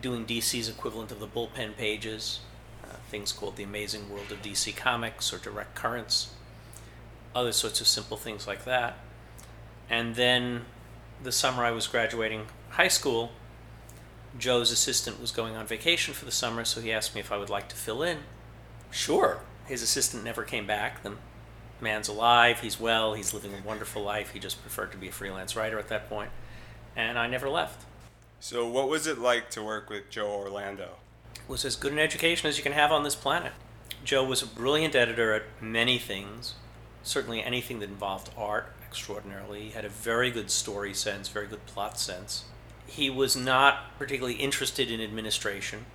doing 0.00 0.26
DC's 0.26 0.68
equivalent 0.68 1.10
of 1.10 1.20
the 1.20 1.26
bullpen 1.26 1.76
pages, 1.76 2.40
uh, 2.84 2.96
things 3.10 3.32
called 3.32 3.56
The 3.56 3.62
Amazing 3.62 4.10
World 4.10 4.30
of 4.30 4.42
DC 4.42 4.76
Comics 4.76 5.32
or 5.32 5.38
Direct 5.38 5.74
Currents, 5.74 6.34
other 7.34 7.52
sorts 7.52 7.80
of 7.80 7.86
simple 7.86 8.16
things 8.16 8.46
like 8.46 8.64
that. 8.64 8.98
And 9.90 10.14
then 10.14 10.66
the 11.22 11.32
summer 11.32 11.64
I 11.64 11.70
was 11.70 11.86
graduating 11.86 12.46
high 12.70 12.88
school, 12.88 13.32
Joe's 14.38 14.70
assistant 14.70 15.20
was 15.20 15.32
going 15.32 15.56
on 15.56 15.66
vacation 15.66 16.14
for 16.14 16.24
the 16.24 16.30
summer, 16.30 16.64
so 16.64 16.80
he 16.80 16.92
asked 16.92 17.14
me 17.14 17.20
if 17.20 17.32
I 17.32 17.38
would 17.38 17.50
like 17.50 17.68
to 17.70 17.76
fill 17.76 18.02
in. 18.02 18.18
Sure. 18.90 19.40
His 19.66 19.82
assistant 19.82 20.24
never 20.24 20.44
came 20.44 20.66
back. 20.66 21.02
The 21.02 21.12
man's 21.80 22.08
alive, 22.08 22.60
he's 22.60 22.78
well, 22.78 23.14
he's 23.14 23.32
living 23.32 23.52
a 23.52 23.66
wonderful 23.66 24.02
life. 24.02 24.32
He 24.32 24.38
just 24.38 24.60
preferred 24.62 24.92
to 24.92 24.98
be 24.98 25.08
a 25.08 25.12
freelance 25.12 25.56
writer 25.56 25.78
at 25.78 25.88
that 25.88 26.08
point. 26.08 26.30
And 26.98 27.16
I 27.16 27.28
never 27.28 27.48
left. 27.48 27.86
So, 28.40 28.68
what 28.68 28.88
was 28.88 29.06
it 29.06 29.18
like 29.18 29.50
to 29.50 29.62
work 29.62 29.88
with 29.88 30.10
Joe 30.10 30.28
Orlando? 30.28 30.96
It 31.36 31.48
was 31.48 31.64
as 31.64 31.76
good 31.76 31.92
an 31.92 32.00
education 32.00 32.48
as 32.48 32.58
you 32.58 32.64
can 32.64 32.72
have 32.72 32.90
on 32.90 33.04
this 33.04 33.14
planet. 33.14 33.52
Joe 34.04 34.24
was 34.24 34.42
a 34.42 34.46
brilliant 34.46 34.96
editor 34.96 35.32
at 35.32 35.44
many 35.60 35.98
things, 35.98 36.54
certainly 37.04 37.40
anything 37.40 37.78
that 37.78 37.88
involved 37.88 38.30
art 38.36 38.72
extraordinarily. 38.84 39.60
He 39.66 39.70
had 39.70 39.84
a 39.84 39.88
very 39.88 40.32
good 40.32 40.50
story 40.50 40.92
sense, 40.92 41.28
very 41.28 41.46
good 41.46 41.64
plot 41.66 42.00
sense. 42.00 42.46
He 42.84 43.10
was 43.10 43.36
not 43.36 43.96
particularly 43.96 44.36
interested 44.36 44.90
in 44.90 45.00
administration, 45.00 45.86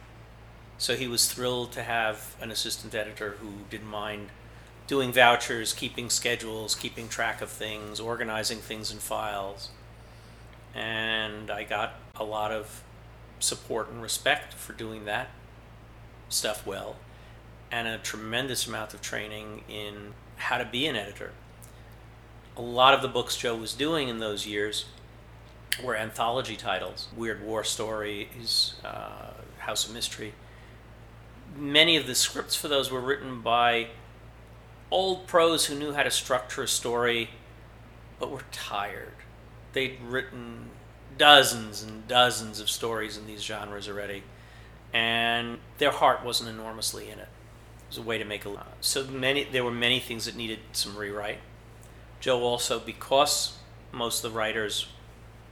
so 0.77 0.95
he 0.95 1.09
was 1.09 1.31
thrilled 1.31 1.73
to 1.73 1.83
have 1.83 2.37
an 2.39 2.49
assistant 2.49 2.95
editor 2.95 3.31
who 3.41 3.65
didn't 3.69 3.87
mind 3.87 4.29
doing 4.87 5.11
vouchers, 5.11 5.73
keeping 5.73 6.09
schedules, 6.09 6.75
keeping 6.75 7.09
track 7.09 7.41
of 7.41 7.49
things, 7.49 7.99
organizing 7.99 8.59
things 8.59 8.89
in 8.89 8.99
files. 8.99 9.69
And 10.73 11.51
I 11.51 11.63
got 11.63 11.95
a 12.15 12.23
lot 12.23 12.51
of 12.51 12.83
support 13.39 13.89
and 13.89 14.01
respect 14.01 14.53
for 14.53 14.73
doing 14.73 15.05
that 15.05 15.29
stuff 16.29 16.65
well, 16.65 16.95
and 17.71 17.87
a 17.87 17.97
tremendous 17.97 18.67
amount 18.67 18.93
of 18.93 19.01
training 19.01 19.63
in 19.69 20.13
how 20.37 20.57
to 20.57 20.65
be 20.65 20.87
an 20.87 20.95
editor. 20.95 21.31
A 22.57 22.61
lot 22.61 22.93
of 22.93 23.01
the 23.01 23.07
books 23.07 23.37
Joe 23.37 23.55
was 23.55 23.73
doing 23.73 24.09
in 24.09 24.19
those 24.19 24.45
years 24.47 24.85
were 25.83 25.95
anthology 25.95 26.55
titles 26.55 27.07
Weird 27.15 27.43
War 27.43 27.63
Stories, 27.63 28.75
uh, 28.83 29.31
House 29.59 29.87
of 29.87 29.93
Mystery. 29.93 30.33
Many 31.55 31.97
of 31.97 32.07
the 32.07 32.15
scripts 32.15 32.55
for 32.55 32.67
those 32.67 32.91
were 32.91 33.01
written 33.01 33.41
by 33.41 33.89
old 34.91 35.27
pros 35.27 35.65
who 35.65 35.75
knew 35.75 35.93
how 35.93 36.03
to 36.03 36.11
structure 36.11 36.63
a 36.63 36.67
story 36.67 37.29
but 38.19 38.29
were 38.31 38.43
tired. 38.51 39.13
They'd 39.73 39.99
written 40.01 40.69
dozens 41.17 41.83
and 41.83 42.07
dozens 42.07 42.59
of 42.59 42.69
stories 42.69 43.17
in 43.17 43.27
these 43.27 43.43
genres 43.43 43.89
already, 43.89 44.23
and 44.93 45.57
their 45.77 45.91
heart 45.91 46.23
wasn't 46.23 46.49
enormously 46.49 47.09
in 47.09 47.19
it. 47.19 47.27
It 47.27 47.89
was 47.89 47.97
a 47.97 48.01
way 48.01 48.17
to 48.17 48.25
make 48.25 48.45
a 48.45 48.65
so 48.81 49.03
many. 49.05 49.43
There 49.43 49.63
were 49.63 49.71
many 49.71 49.99
things 49.99 50.25
that 50.25 50.35
needed 50.35 50.59
some 50.71 50.95
rewrite. 50.95 51.39
Joe 52.19 52.41
also, 52.41 52.79
because 52.79 53.57
most 53.91 54.23
of 54.23 54.31
the 54.31 54.37
writers 54.37 54.87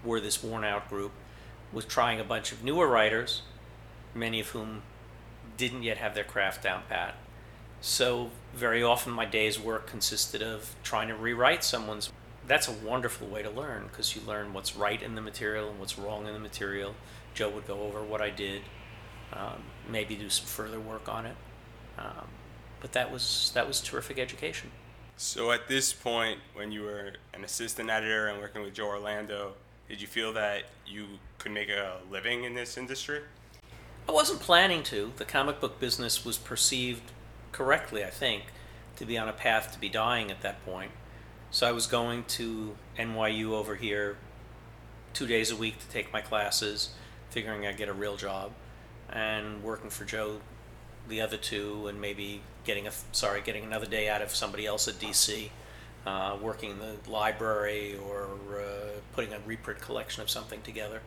were 0.04 0.20
this 0.20 0.44
worn-out 0.44 0.90
group, 0.90 1.12
was 1.74 1.86
trying 1.86 2.20
a 2.20 2.24
bunch 2.24 2.52
of 2.52 2.64
newer 2.64 2.88
writers, 2.88 3.42
many 4.16 4.40
of 4.40 4.50
whom 4.50 4.84
didn't 5.58 5.84
yet 5.84 5.98
have 5.98 6.16
their 6.16 6.24
craft 6.24 6.64
down 6.64 6.84
pat. 6.90 7.16
So 7.82 8.30
very 8.54 8.84
often 8.84 9.14
my 9.14 9.26
day's 9.26 9.60
work 9.60 9.88
consisted 9.88 10.42
of 10.42 10.76
trying 10.84 11.08
to 11.08 11.16
rewrite 11.16 11.64
someone's 11.64 12.12
that's 12.48 12.68
a 12.68 12.72
wonderful 12.72 13.28
way 13.28 13.42
to 13.44 13.50
learn 13.50 13.84
because 13.88 14.16
you 14.16 14.22
learn 14.26 14.54
what's 14.54 14.76
right 14.76 15.02
in 15.02 15.16
the 15.16 15.22
material 15.22 15.70
and 15.70 15.80
what's 15.80 15.98
wrong 15.98 16.28
in 16.28 16.34
the 16.34 16.40
material. 16.40 16.96
Joe 17.34 17.50
would 17.50 17.68
go 17.68 17.82
over 17.82 18.04
what 18.04 18.22
I 18.22 18.30
did, 18.30 18.64
um, 19.34 19.64
maybe 19.90 20.16
do 20.16 20.30
some 20.30 20.46
further 20.46 20.80
work 20.80 21.08
on 21.08 21.26
it. 21.26 21.36
Um, 21.98 22.28
but 22.82 22.94
that 22.94 23.12
was 23.12 23.52
that 23.54 23.68
was 23.68 23.80
terrific 23.80 24.20
education. 24.20 24.72
So 25.18 25.52
at 25.52 25.68
this 25.68 25.94
point, 25.94 26.40
when 26.56 26.72
you 26.72 26.82
were 26.82 27.14
an 27.34 27.44
assistant 27.44 27.90
editor 27.90 28.28
and 28.28 28.40
working 28.40 28.64
with 28.64 28.74
Joe 28.74 28.88
Orlando, 28.88 29.54
did 29.88 30.02
you 30.02 30.08
feel 30.08 30.34
that 30.34 30.64
you 30.88 31.06
could 31.38 31.52
make 31.52 31.70
a 31.70 31.98
living 32.10 32.44
in 32.44 32.56
this 32.56 32.76
industry? 32.78 33.22
I 34.10 34.12
wasn't 34.14 34.40
planning 34.40 34.82
to. 34.84 35.14
The 35.18 35.26
comic 35.26 35.60
book 35.60 35.80
business 35.80 36.26
was 36.26 36.38
perceived 36.38 37.12
correctly, 37.52 38.04
I 38.04 38.10
think, 38.10 38.46
to 38.96 39.06
be 39.06 39.18
on 39.18 39.30
a 39.30 39.34
path 39.34 39.72
to 39.74 39.80
be 39.80 39.90
dying 39.90 40.32
at 40.32 40.42
that 40.42 40.66
point. 40.66 40.92
So 41.54 41.68
I 41.68 41.74
was 41.74 41.86
going 41.86 42.24
to 42.30 42.78
NYU 42.98 43.52
over 43.52 43.76
here 43.76 44.16
two 45.14 45.28
days 45.28 45.52
a 45.52 45.56
week 45.56 45.80
to 45.80 45.88
take 45.90 46.14
my 46.14 46.22
classes, 46.22 46.92
figuring 47.30 47.68
I'd 47.68 47.76
get 47.76 47.90
a 47.90 47.94
real 47.94 48.16
job, 48.16 48.52
and 49.12 49.62
working 49.62 49.90
for 49.90 50.06
Joe 50.06 50.40
the 51.10 51.20
other 51.20 51.36
two, 51.36 51.88
and 51.88 52.00
maybe 52.00 52.42
getting 52.64 52.88
a 52.88 52.92
sorry 53.12 53.42
getting 53.42 53.66
another 53.66 53.86
day 53.86 54.08
out 54.08 54.22
of 54.22 54.34
somebody 54.34 54.66
else 54.66 54.88
at 54.88 54.96
DC, 54.96 55.50
uh, 56.06 56.38
working 56.42 56.72
in 56.72 56.80
the 56.80 56.96
library 57.10 57.98
or 57.98 58.30
uh, 58.56 59.00
putting 59.12 59.34
a 59.34 59.40
reprint 59.46 59.82
collection 59.82 60.22
of 60.22 60.30
something 60.30 60.62
together, 60.62 61.02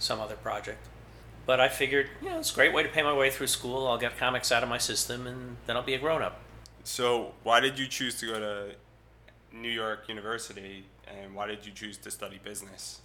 some 0.00 0.18
other 0.18 0.34
project. 0.34 0.84
But 1.46 1.60
I 1.60 1.68
figured, 1.68 2.08
you 2.20 2.30
know, 2.30 2.40
it's 2.40 2.50
a 2.50 2.54
great 2.56 2.74
way 2.74 2.82
to 2.82 2.88
pay 2.88 3.04
my 3.04 3.14
way 3.14 3.30
through 3.30 3.46
school. 3.46 3.86
I'll 3.86 3.98
get 3.98 4.18
comics 4.18 4.50
out 4.50 4.64
of 4.64 4.68
my 4.68 4.78
system, 4.78 5.28
and 5.28 5.58
then 5.66 5.76
I'll 5.76 5.84
be 5.84 5.94
a 5.94 5.98
grown 5.98 6.22
up. 6.22 6.40
So 6.82 7.34
why 7.44 7.60
did 7.60 7.78
you 7.78 7.86
choose 7.86 8.18
to 8.18 8.26
go 8.26 8.40
to 8.40 8.74
New 9.52 9.68
York 9.68 10.08
University, 10.08 10.84
and 11.06 11.34
why 11.34 11.46
did 11.46 11.66
you 11.66 11.72
choose 11.72 11.96
to 11.98 12.10
study 12.10 12.40
business? 12.42 13.00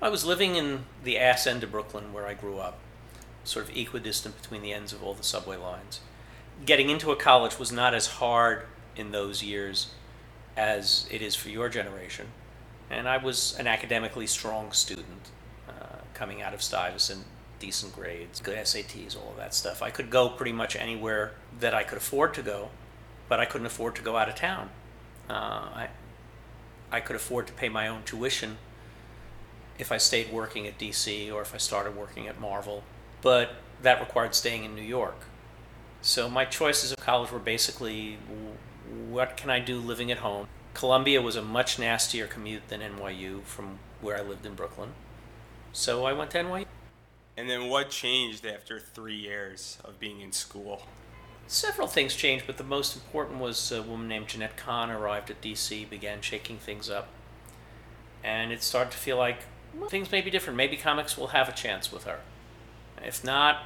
I 0.00 0.08
was 0.08 0.24
living 0.24 0.56
in 0.56 0.84
the 1.02 1.18
ass 1.18 1.46
end 1.46 1.62
of 1.62 1.72
Brooklyn 1.72 2.12
where 2.12 2.26
I 2.26 2.34
grew 2.34 2.58
up, 2.58 2.78
sort 3.44 3.68
of 3.68 3.76
equidistant 3.76 4.40
between 4.40 4.62
the 4.62 4.72
ends 4.72 4.92
of 4.92 5.02
all 5.02 5.14
the 5.14 5.22
subway 5.22 5.56
lines. 5.56 6.00
Getting 6.64 6.90
into 6.90 7.10
a 7.10 7.16
college 7.16 7.58
was 7.58 7.72
not 7.72 7.94
as 7.94 8.06
hard 8.06 8.66
in 8.94 9.10
those 9.10 9.42
years 9.42 9.88
as 10.56 11.06
it 11.10 11.20
is 11.20 11.34
for 11.34 11.48
your 11.48 11.68
generation. 11.68 12.28
And 12.90 13.08
I 13.08 13.16
was 13.16 13.58
an 13.58 13.66
academically 13.66 14.26
strong 14.26 14.72
student 14.72 15.30
uh, 15.68 15.98
coming 16.14 16.40
out 16.40 16.54
of 16.54 16.62
Stuyvesant, 16.62 17.24
decent 17.58 17.94
grades, 17.94 18.40
good 18.40 18.56
SATs, 18.58 19.16
all 19.16 19.30
of 19.30 19.36
that 19.36 19.54
stuff. 19.54 19.82
I 19.82 19.90
could 19.90 20.10
go 20.10 20.28
pretty 20.28 20.52
much 20.52 20.76
anywhere 20.76 21.32
that 21.58 21.74
I 21.74 21.82
could 21.82 21.98
afford 21.98 22.34
to 22.34 22.42
go, 22.42 22.70
but 23.28 23.40
I 23.40 23.44
couldn't 23.44 23.66
afford 23.66 23.96
to 23.96 24.02
go 24.02 24.16
out 24.16 24.28
of 24.28 24.34
town. 24.34 24.70
Uh, 25.28 25.32
I, 25.32 25.88
I 26.90 27.00
could 27.00 27.16
afford 27.16 27.46
to 27.48 27.52
pay 27.52 27.68
my 27.68 27.88
own 27.88 28.02
tuition 28.04 28.58
if 29.78 29.92
I 29.92 29.98
stayed 29.98 30.32
working 30.32 30.66
at 30.66 30.78
DC 30.78 31.32
or 31.32 31.42
if 31.42 31.54
I 31.54 31.58
started 31.58 31.96
working 31.96 32.28
at 32.28 32.40
Marvel, 32.40 32.82
but 33.22 33.56
that 33.82 34.00
required 34.00 34.34
staying 34.34 34.64
in 34.64 34.74
New 34.74 34.82
York. 34.82 35.24
So 36.00 36.28
my 36.28 36.44
choices 36.44 36.92
of 36.92 36.98
college 36.98 37.30
were 37.30 37.38
basically 37.38 38.18
what 39.10 39.36
can 39.36 39.50
I 39.50 39.58
do 39.58 39.78
living 39.78 40.10
at 40.10 40.18
home? 40.18 40.46
Columbia 40.74 41.20
was 41.20 41.36
a 41.36 41.42
much 41.42 41.78
nastier 41.78 42.26
commute 42.26 42.68
than 42.68 42.80
NYU 42.80 43.42
from 43.42 43.78
where 44.00 44.16
I 44.16 44.22
lived 44.22 44.46
in 44.46 44.54
Brooklyn. 44.54 44.90
So 45.72 46.04
I 46.04 46.12
went 46.12 46.30
to 46.32 46.38
NYU. 46.38 46.66
And 47.36 47.50
then 47.50 47.68
what 47.68 47.90
changed 47.90 48.46
after 48.46 48.78
three 48.78 49.16
years 49.16 49.78
of 49.84 49.98
being 49.98 50.20
in 50.20 50.32
school? 50.32 50.82
Several 51.48 51.86
things 51.86 52.14
changed, 52.14 52.46
but 52.46 52.56
the 52.56 52.64
most 52.64 52.96
important 52.96 53.38
was 53.38 53.70
a 53.70 53.82
woman 53.82 54.08
named 54.08 54.28
Jenette 54.28 54.56
Kahn 54.56 54.90
arrived 54.90 55.30
at 55.30 55.40
DC, 55.40 55.88
began 55.88 56.20
shaking 56.20 56.58
things 56.58 56.90
up. 56.90 57.08
And 58.24 58.50
it 58.50 58.62
started 58.62 58.90
to 58.90 58.98
feel 58.98 59.16
like 59.16 59.38
well, 59.78 59.88
things 59.88 60.10
may 60.10 60.20
be 60.20 60.30
different. 60.30 60.56
Maybe 60.56 60.76
comics 60.76 61.16
will 61.16 61.28
have 61.28 61.48
a 61.48 61.52
chance 61.52 61.92
with 61.92 62.04
her. 62.04 62.20
If 63.04 63.22
not, 63.22 63.64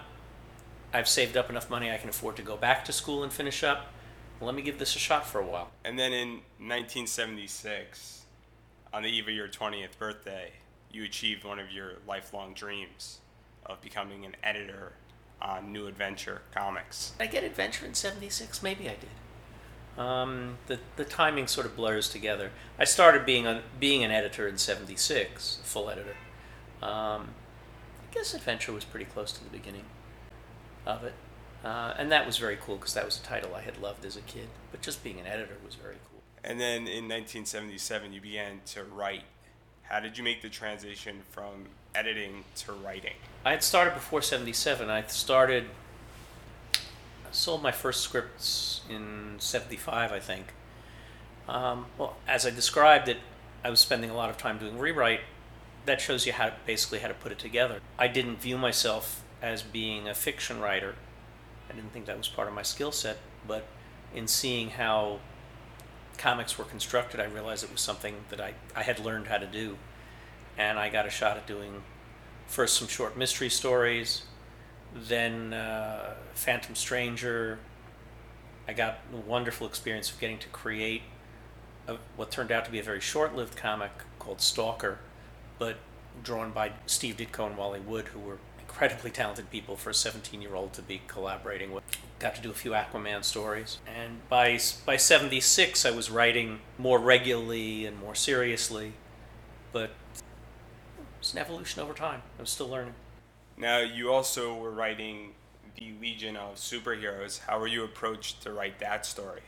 I've 0.93 1.09
saved 1.09 1.37
up 1.37 1.49
enough 1.49 1.71
money 1.71 1.91
I 1.91 1.99
can 1.99 2.09
afford 2.09 2.37
to 2.37 2.43
go 2.43 2.57
back 2.57 2.85
to 2.87 2.93
school 2.93 3.23
and 3.23 3.33
finish 3.33 3.63
up. 3.63 3.87
Let 4.41 4.55
me 4.55 4.63
give 4.63 4.79
this 4.79 4.97
a 4.97 4.99
shot 4.99 5.27
for 5.27 5.41
a 5.41 5.47
while. 5.47 5.71
And 5.85 5.99
then 5.99 6.13
in 6.13 6.29
1976, 6.59 8.23
on 8.93 9.03
the 9.03 9.09
eve 9.09 9.29
of 9.29 9.35
your 9.35 9.49
20th 9.49 9.99
birthday, 9.99 10.53
you 10.91 11.05
achieved 11.05 11.45
one 11.45 11.59
of 11.59 11.71
your 11.71 11.93
lifelong 12.09 12.55
dreams 12.55 13.19
of 13.65 13.81
becoming 13.81 14.25
an 14.25 14.35
editor 14.43 14.95
on 15.43 15.73
New 15.73 15.87
Adventure 15.87 16.43
Comics. 16.55 17.13
Did 17.19 17.29
I 17.29 17.31
get 17.31 17.45
Adventure 17.45 17.87
in 17.87 17.95
'76? 17.95 18.63
Maybe 18.63 18.89
I 18.89 18.97
did. 18.97 20.01
Um, 20.03 20.59
the 20.67 20.79
the 20.97 21.05
timing 21.05 21.47
sort 21.47 21.67
of 21.67 21.77
blurs 21.77 22.09
together. 22.09 22.51
I 22.79 22.85
started 22.85 23.27
being 23.27 23.47
a, 23.47 23.63
being 23.79 24.05
an 24.05 24.11
editor 24.11 24.47
in 24.49 24.59
'76, 24.59 25.59
full 25.63 25.91
editor. 25.91 26.17
Um, 26.83 27.31
I 28.03 28.13
guess 28.15 28.35
Adventure 28.35 28.73
was 28.73 28.85
pretty 28.85 29.07
close 29.07 29.33
to 29.33 29.45
the 29.45 29.51
beginning 29.51 29.85
of 30.87 31.05
it, 31.05 31.15
uh, 31.65 31.95
and 31.99 32.11
that 32.11 32.27
was 32.27 32.39
very 32.39 32.57
cool 32.57 32.77
because 32.77 32.95
that 32.95 33.05
was 33.05 33.19
a 33.19 33.23
title 33.23 33.55
I 33.55 33.61
had 33.61 33.81
loved 33.81 34.05
as 34.05 34.17
a 34.17 34.23
kid. 34.23 34.49
But 34.71 34.81
just 34.83 35.05
being 35.05 35.19
an 35.19 35.27
editor 35.27 35.57
was 35.65 35.75
very 35.75 35.97
cool. 36.11 36.23
And 36.43 36.59
then 36.59 36.89
in 36.89 37.09
1977, 37.09 38.13
you 38.13 38.21
began 38.21 38.61
to 38.67 38.85
write. 38.85 39.25
How 39.83 40.01
did 40.01 40.17
you 40.17 40.25
make 40.25 40.41
the 40.41 40.49
transition 40.49 41.21
from 41.31 41.67
editing 41.95 42.45
to 42.57 42.73
writing? 42.73 43.15
I 43.45 43.51
had 43.51 43.63
started 43.63 43.95
before 43.95 44.23
77. 44.23 44.91
I 44.91 45.03
started, 45.07 45.67
I 46.75 47.33
sold 47.33 47.63
my 47.63 47.73
first 47.73 48.03
scripts 48.03 48.83
in 48.89 49.37
75, 49.39 50.13
I 50.13 50.19
think. 50.19 50.47
Um, 51.49 51.87
well, 51.99 52.17
as 52.29 52.47
I 52.47 52.51
described 52.51 53.09
it, 53.09 53.19
I 53.65 53.71
was 53.71 53.81
spending 53.81 54.11
a 54.11 54.15
lot 54.15 54.31
of 54.31 54.39
time 54.39 54.59
doing 54.59 54.79
rewrite. 54.79 55.21
That 55.87 56.01
shows 56.01 56.27
you 56.27 56.33
how 56.33 56.47
to, 56.47 56.55
basically 56.67 57.01
how 57.01 57.09
to 57.09 57.15
put 57.15 57.33
it 57.33 57.39
together. 57.39 57.81
I 57.99 58.09
didn't 58.09 58.41
view 58.41 58.59
myself 58.59 59.23
as 59.43 59.63
being 59.63 60.09
a 60.09 60.15
fiction 60.15 60.61
writer. 60.61 60.95
I 61.69 61.75
didn't 61.75 61.93
think 61.93 62.07
that 62.07 62.19
was 62.19 62.29
part 62.29 62.49
of 62.49 62.55
my 62.55 62.63
skill 62.63 62.93
set, 62.93 63.19
but 63.47 63.67
in 64.15 64.27
seeing 64.27 64.71
how 64.71 65.21
comics 66.19 66.59
were 66.59 66.65
constructed, 66.65 67.21
I 67.21 67.25
realized 67.25 67.65
it 67.65 67.73
was 67.73 67.81
something 67.81 68.17
that 68.29 68.41
I, 68.41 68.55
I 68.77 68.83
had 68.83 68.99
learned 68.99 69.29
how 69.29 69.39
to 69.39 69.47
do 69.47 69.79
and 70.59 70.79
I 70.79 70.89
got 70.89 71.07
a 71.07 71.11
shot 71.11 71.37
at 71.37 71.47
doing 71.47 71.83
first 72.47 72.77
some 72.77 72.89
short 72.89 73.17
mystery 73.17 73.49
stories, 73.49 74.23
then 74.95 75.53
uh, 75.53 76.15
Phantom 76.35 76.75
Stranger. 76.75 77.59
I 78.67 78.73
got 78.73 78.99
the 79.11 79.19
wonderful 79.19 79.67
experience 79.67 80.11
of 80.11 80.21
getting 80.21 80.39
to 80.39 80.49
create 80.49 81.03
a, 81.89 81.97
what 82.17 82.31
turned 82.31 82.53
out 82.53 82.65
to 82.65 82.71
be 82.71 82.79
a 82.79 82.83
very 82.83 83.01
short-lived 83.01 83.57
comic 83.57 83.91
called 84.19 84.41
Stalker, 84.41 84.99
but 85.59 85.77
drawn 86.23 86.51
by 86.51 86.73
Steve 86.87 87.17
Ditko 87.17 87.47
and 87.47 87.57
Wally 87.57 87.81
Wood, 87.81 88.09
who 88.09 88.21
were 88.21 88.39
incredibly 88.59 89.11
talented 89.11 89.51
people 89.51 89.77
for 89.77 89.91
a 89.91 89.93
17-year-old 89.93 90.73
to 90.75 90.83
be 90.83 91.03
collaborating 91.07 91.73
with. 91.73 91.83
Got 92.19 92.37
to 92.37 92.43
do 92.43 92.51
a 92.51 92.55
few 92.55 92.73
Aquaman 92.73 93.25
stories, 93.25 93.79
and 93.87 94.29
by 94.29 94.59
by 94.85 94.97
76, 94.97 95.87
I 95.87 95.91
was 95.91 96.11
writing 96.11 96.61
more 96.77 96.99
regularly 96.99 97.87
and 97.87 97.99
more 97.99 98.15
seriously, 98.15 98.93
but 99.73 99.91
it's 101.21 101.33
an 101.35 101.39
evolution 101.39 101.83
over 101.83 101.93
time. 101.93 102.23
I'm 102.39 102.47
still 102.47 102.69
learning. 102.69 102.95
Now, 103.57 103.79
you 103.79 104.11
also 104.11 104.55
were 104.55 104.71
writing 104.71 105.35
the 105.79 105.93
Legion 106.01 106.35
of 106.35 106.57
Superheroes. 106.57 107.41
How 107.41 107.61
were 107.61 107.67
you 107.67 107.85
approached 107.85 108.43
to 108.43 108.53
write 108.53 108.81
that 108.81 109.05
story? 109.05 109.43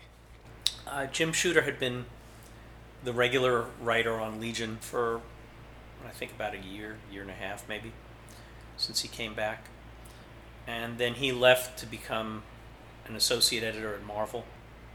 Uh, 0.86 1.06
Jim 1.06 1.32
Shooter 1.32 1.62
had 1.62 1.78
been 1.78 2.04
the 3.02 3.12
regular 3.12 3.66
writer 3.80 4.20
on 4.20 4.38
Legion 4.38 4.76
for, 4.80 5.22
I 6.06 6.10
think, 6.10 6.32
about 6.32 6.54
a 6.54 6.58
year, 6.58 6.98
year 7.10 7.22
and 7.22 7.30
a 7.30 7.34
half 7.34 7.66
maybe, 7.68 7.92
since 8.76 9.00
he 9.00 9.08
came 9.08 9.34
back. 9.34 9.68
And 10.66 10.98
then 10.98 11.14
he 11.14 11.32
left 11.32 11.78
to 11.78 11.86
become 11.86 12.42
an 13.06 13.16
associate 13.16 13.64
editor 13.64 13.94
at 13.94 14.04
Marvel 14.04 14.44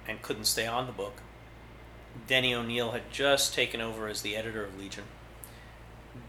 and 0.07 0.21
couldn't 0.21 0.45
stay 0.45 0.67
on 0.67 0.85
the 0.85 0.93
book. 0.93 1.21
Denny 2.27 2.53
O'Neil 2.53 2.91
had 2.91 3.11
just 3.11 3.53
taken 3.53 3.81
over 3.81 4.07
as 4.07 4.21
the 4.21 4.35
editor 4.35 4.63
of 4.63 4.79
Legion. 4.79 5.03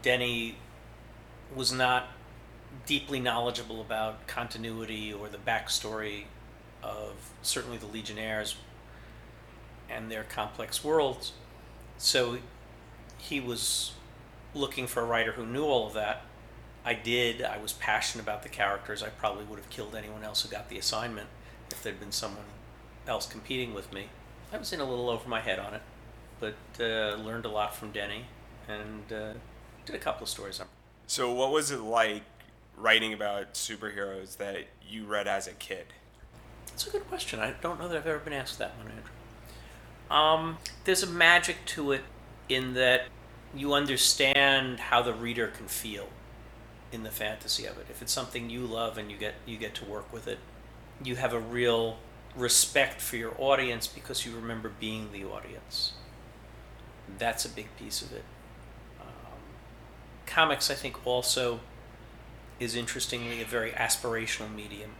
Denny 0.01 0.57
was 1.55 1.71
not 1.71 2.07
deeply 2.85 3.19
knowledgeable 3.19 3.81
about 3.81 4.27
continuity 4.27 5.13
or 5.13 5.27
the 5.27 5.37
backstory 5.37 6.25
of 6.81 7.13
certainly 7.41 7.77
the 7.77 7.85
Legionnaires 7.85 8.55
and 9.89 10.11
their 10.11 10.23
complex 10.23 10.83
worlds. 10.83 11.33
So 11.97 12.39
he 13.17 13.39
was 13.39 13.93
looking 14.53 14.87
for 14.87 15.01
a 15.01 15.05
writer 15.05 15.33
who 15.33 15.45
knew 15.45 15.65
all 15.65 15.87
of 15.87 15.93
that. 15.93 16.21
I 16.85 16.93
did. 16.93 17.43
I 17.43 17.57
was 17.57 17.73
passionate 17.73 18.23
about 18.23 18.43
the 18.43 18.49
characters. 18.49 19.03
I 19.03 19.09
probably 19.09 19.43
would 19.45 19.59
have 19.59 19.69
killed 19.69 19.95
anyone 19.95 20.23
else 20.23 20.41
who 20.41 20.49
got 20.49 20.69
the 20.69 20.77
assignment 20.77 21.27
if 21.71 21.83
there'd 21.83 21.99
been 21.99 22.11
someone 22.11 22.45
else 23.07 23.27
competing 23.27 23.73
with 23.73 23.91
me. 23.91 24.07
I 24.51 24.57
was 24.57 24.71
in 24.73 24.79
a 24.79 24.89
little 24.89 25.09
over 25.09 25.27
my 25.27 25.41
head 25.41 25.59
on 25.59 25.73
it, 25.73 25.81
but 26.39 26.55
uh, 26.79 27.15
learned 27.15 27.45
a 27.45 27.49
lot 27.49 27.75
from 27.75 27.91
Denny 27.91 28.25
and 28.67 29.11
uh, 29.11 29.33
did 29.91 29.99
a 29.99 30.03
couple 30.03 30.23
of 30.23 30.29
stories 30.29 30.59
on. 30.59 30.67
So, 31.07 31.33
what 31.33 31.51
was 31.51 31.71
it 31.71 31.79
like 31.79 32.23
writing 32.77 33.13
about 33.13 33.55
superheroes 33.55 34.37
that 34.37 34.67
you 34.87 35.05
read 35.05 35.27
as 35.27 35.47
a 35.47 35.53
kid? 35.53 35.87
That's 36.67 36.87
a 36.87 36.91
good 36.91 37.07
question. 37.09 37.39
I 37.39 37.53
don't 37.61 37.79
know 37.79 37.87
that 37.87 37.97
I've 37.97 38.07
ever 38.07 38.19
been 38.19 38.33
asked 38.33 38.59
that 38.59 38.77
one, 38.77 38.87
Andrew. 38.87 39.03
Um, 40.11 40.57
there's 40.85 41.03
a 41.03 41.07
magic 41.07 41.57
to 41.67 41.91
it 41.91 42.01
in 42.47 42.73
that 42.75 43.07
you 43.55 43.73
understand 43.73 44.79
how 44.79 45.01
the 45.01 45.13
reader 45.13 45.47
can 45.47 45.67
feel 45.67 46.07
in 46.91 47.03
the 47.03 47.11
fantasy 47.11 47.65
of 47.65 47.77
it. 47.77 47.87
If 47.89 48.01
it's 48.01 48.13
something 48.13 48.49
you 48.49 48.61
love 48.61 48.97
and 48.97 49.11
you 49.11 49.17
get 49.17 49.35
you 49.45 49.57
get 49.57 49.75
to 49.75 49.85
work 49.85 50.11
with 50.13 50.27
it, 50.27 50.39
you 51.03 51.15
have 51.15 51.33
a 51.33 51.39
real 51.39 51.97
respect 52.35 53.01
for 53.01 53.17
your 53.17 53.33
audience 53.37 53.87
because 53.87 54.25
you 54.25 54.35
remember 54.35 54.71
being 54.79 55.11
the 55.11 55.25
audience. 55.25 55.93
That's 57.17 57.45
a 57.45 57.49
big 57.49 57.75
piece 57.77 58.01
of 58.01 58.13
it. 58.13 58.23
Comics, 60.29 60.69
I 60.69 60.75
think, 60.75 61.07
also 61.07 61.59
is 62.59 62.75
interestingly 62.75 63.41
a 63.41 63.45
very 63.45 63.71
aspirational 63.71 64.53
medium. 64.53 64.91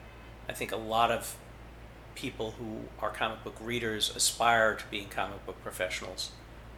I 0.49 0.53
think 0.53 0.71
a 0.71 0.75
lot 0.75 1.11
of 1.11 1.37
people 2.15 2.55
who 2.57 2.85
are 2.99 3.11
comic 3.11 3.43
book 3.43 3.55
readers 3.61 4.11
aspire 4.15 4.73
to 4.73 4.83
being 4.89 5.07
comic 5.07 5.45
book 5.45 5.61
professionals 5.61 6.31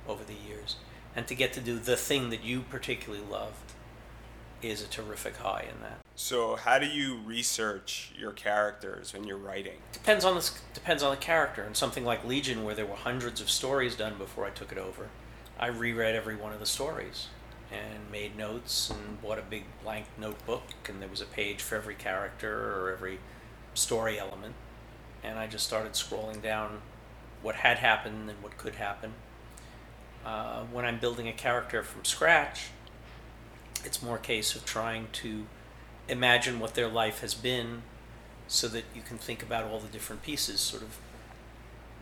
over 0.05 0.25
the 0.25 0.34
years. 0.34 0.75
And 1.15 1.25
to 1.27 1.34
get 1.34 1.53
to 1.53 1.62
do 1.62 1.79
the 1.79 1.96
thing 1.96 2.29
that 2.29 2.43
you 2.43 2.62
particularly 2.70 3.24
loved 3.24 3.72
is 4.62 4.84
a 4.84 4.88
terrific 4.88 5.38
high 5.38 5.65
in 5.74 5.81
that. 5.81 6.00
So, 6.15 6.58
how 6.58 6.77
do 6.77 6.88
you 6.88 7.20
research 7.25 8.12
your 8.20 8.34
characters 8.34 9.13
when 9.13 9.24
you're 9.24 9.38
writing? 9.38 9.77
Depends 9.93 10.25
on 10.25 10.36
the 10.36 10.51
depends 10.74 11.01
on 11.01 11.12
the 11.12 11.17
character. 11.17 11.63
And 11.63 11.77
something 11.77 12.03
like 12.03 12.25
Legion, 12.25 12.65
where 12.65 12.75
there 12.75 12.86
were 12.86 12.96
hundreds 12.98 13.39
of 13.39 13.50
stories 13.50 13.96
done 13.96 14.17
before 14.17 14.46
I 14.46 14.50
took 14.50 14.74
it 14.74 14.77
over, 14.77 15.08
I 15.58 15.67
reread 15.67 16.15
every 16.15 16.36
one 16.36 16.51
of 16.51 16.60
the 16.60 16.65
stories 16.65 17.29
and 17.71 18.11
made 18.11 18.37
notes 18.37 18.89
and 18.89 19.21
bought 19.21 19.39
a 19.39 19.43
big 19.43 19.63
blank 19.83 20.05
notebook, 20.19 20.63
and 20.89 21.01
there 21.01 21.09
was 21.09 21.21
a 21.21 21.25
page 21.25 21.61
for 21.61 21.75
every 21.75 21.95
character 21.95 22.73
or 22.75 22.91
every 22.91 23.19
story 23.73 24.19
element 24.19 24.55
and 25.23 25.37
I 25.37 25.47
just 25.47 25.65
started 25.65 25.93
scrolling 25.93 26.41
down 26.41 26.81
what 27.41 27.55
had 27.55 27.77
happened 27.77 28.29
and 28.29 28.41
what 28.41 28.57
could 28.57 28.75
happen. 28.75 29.13
Uh, 30.25 30.63
when 30.71 30.85
I'm 30.85 31.00
building 31.00 31.27
a 31.27 31.33
character 31.33 31.83
from 31.83 32.05
scratch, 32.05 32.69
it's 33.83 34.01
more 34.01 34.17
a 34.17 34.19
case 34.19 34.55
of 34.55 34.65
trying 34.65 35.07
to 35.13 35.46
imagine 36.07 36.59
what 36.59 36.75
their 36.75 36.87
life 36.87 37.22
has 37.22 37.33
been 37.33 37.81
so 38.48 38.67
that 38.67 38.83
you 38.93 39.01
can 39.01 39.17
think 39.17 39.41
about 39.41 39.65
all 39.65 39.79
the 39.79 39.87
different 39.87 40.22
pieces, 40.22 40.59
sort 40.59 40.83
of 40.83 41.00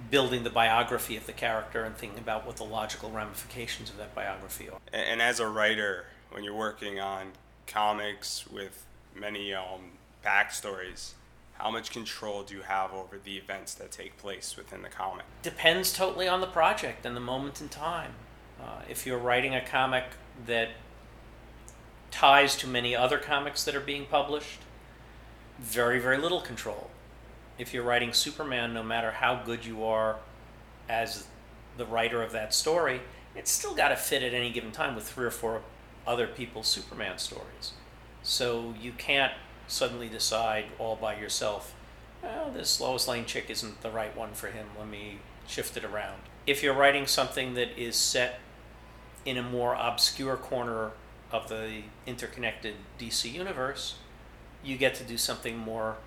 building 0.09 0.43
the 0.43 0.49
biography 0.49 1.15
of 1.17 1.25
the 1.25 1.33
character 1.33 1.83
and 1.83 1.95
thinking 1.95 2.19
about 2.19 2.45
what 2.45 2.57
the 2.57 2.63
logical 2.63 3.11
ramifications 3.11 3.89
of 3.89 3.97
that 3.97 4.15
biography 4.15 4.69
are. 4.69 4.79
And 4.93 5.21
as 5.21 5.39
a 5.39 5.47
writer, 5.47 6.05
when 6.31 6.43
you're 6.43 6.55
working 6.55 6.99
on 6.99 7.33
comics 7.67 8.47
with 8.47 8.85
many 9.15 9.53
um, 9.53 9.91
backstories, 10.25 11.13
how 11.53 11.69
much 11.69 11.91
control 11.91 12.43
do 12.43 12.55
you 12.55 12.61
have 12.61 12.93
over 12.93 13.17
the 13.23 13.35
events 13.37 13.73
that 13.75 13.91
take 13.91 14.17
place 14.17 14.55
within 14.55 14.81
the 14.81 14.89
comic? 14.89 15.25
Depends 15.41 15.91
totally 15.91 16.27
on 16.27 16.39
the 16.39 16.47
project 16.47 17.05
and 17.05 17.15
the 17.15 17.21
moment 17.21 17.59
in 17.59 17.67
time. 17.67 18.13
Uh, 18.61 18.81
if 18.89 19.05
you're 19.05 19.19
writing 19.19 19.53
a 19.53 19.61
comic 19.61 20.05
that 20.45 20.69
ties 22.11 22.55
to 22.57 22.67
many 22.67 22.95
other 22.95 23.17
comics 23.17 23.63
that 23.65 23.75
are 23.75 23.81
being 23.81 24.05
published, 24.05 24.59
very, 25.59 25.99
very 25.99 26.17
little 26.17 26.41
control. 26.41 26.89
If 27.59 27.73
you're 27.73 27.83
writing 27.83 28.13
Superman, 28.13 28.73
no 28.73 28.81
matter 28.81 29.11
how 29.11 29.43
good 29.45 29.65
you 29.65 29.83
are 29.83 30.15
as 30.87 31.27
the 31.77 31.85
writer 31.85 32.23
of 32.23 32.31
that 32.31 32.53
story, 32.53 33.01
it's 33.35 33.51
still 33.51 33.75
got 33.75 33.89
to 33.89 33.97
fit 33.97 34.23
at 34.23 34.33
any 34.33 34.49
given 34.49 34.71
time 34.71 34.95
with 34.95 35.09
three 35.09 35.25
or 35.25 35.31
four 35.31 35.61
other 36.07 36.25
people's 36.25 36.67
Superman 36.67 37.17
stories. 37.17 37.73
So 38.23 38.73
you 38.81 38.93
can't 38.93 39.33
suddenly 39.67 40.07
decide 40.07 40.65
all 40.79 40.95
by 40.95 41.19
yourself, 41.19 41.75
well, 42.23 42.49
this 42.49 42.79
Lois 42.79 43.07
Lane 43.07 43.25
chick 43.25 43.49
isn't 43.49 43.81
the 43.81 43.91
right 43.91 44.15
one 44.15 44.33
for 44.33 44.47
him. 44.47 44.67
Let 44.77 44.87
me 44.87 45.19
shift 45.45 45.75
it 45.75 45.83
around. 45.83 46.21
If 46.47 46.63
you're 46.63 46.73
writing 46.73 47.07
something 47.07 47.55
that 47.55 47.77
is 47.77 47.95
set 47.95 48.39
in 49.25 49.37
a 49.37 49.43
more 49.43 49.75
obscure 49.75 50.37
corner 50.37 50.91
of 51.31 51.49
the 51.49 51.83
interconnected 52.07 52.75
DC 52.97 53.31
universe, 53.31 53.95
you 54.63 54.77
get 54.77 54.95
to 54.95 55.03
do 55.03 55.17
something 55.17 55.57
more 55.57 55.97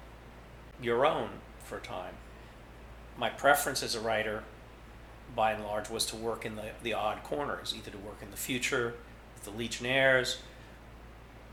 your 0.83 1.07
own 1.07 1.31
for 1.65 1.79
a 1.79 1.81
time. 1.81 2.15
My 3.17 3.29
preference 3.31 3.83
as 3.83 3.95
a 3.95 4.01
writer, 4.01 4.45
by 5.35 5.53
and 5.53 5.65
large, 5.65 5.91
was 5.91 6.07
to 6.07 6.17
work 6.17 6.45
in 6.45 6.57
the, 6.57 6.71
the 6.83 6.95
odd 6.95 7.23
corners, 7.23 7.75
either 7.77 7.91
to 7.91 7.99
work 7.99 8.19
in 8.23 8.31
the 8.31 8.37
future 8.37 8.95
with 9.35 9.45
the 9.45 9.51
Legionnaires, 9.51 10.39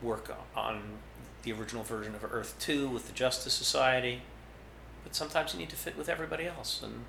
work 0.02 0.34
on 0.56 0.82
the 1.42 1.52
original 1.52 1.82
version 1.82 2.14
of 2.14 2.24
Earth 2.24 2.56
2 2.58 2.88
with 2.88 3.06
the 3.06 3.12
Justice 3.12 3.52
Society. 3.52 4.22
But 5.04 5.14
sometimes 5.14 5.52
you 5.54 5.58
need 5.58 5.70
to 5.70 5.76
fit 5.76 5.96
with 5.96 6.08
everybody 6.08 6.46
else, 6.46 6.82
and 6.82 7.04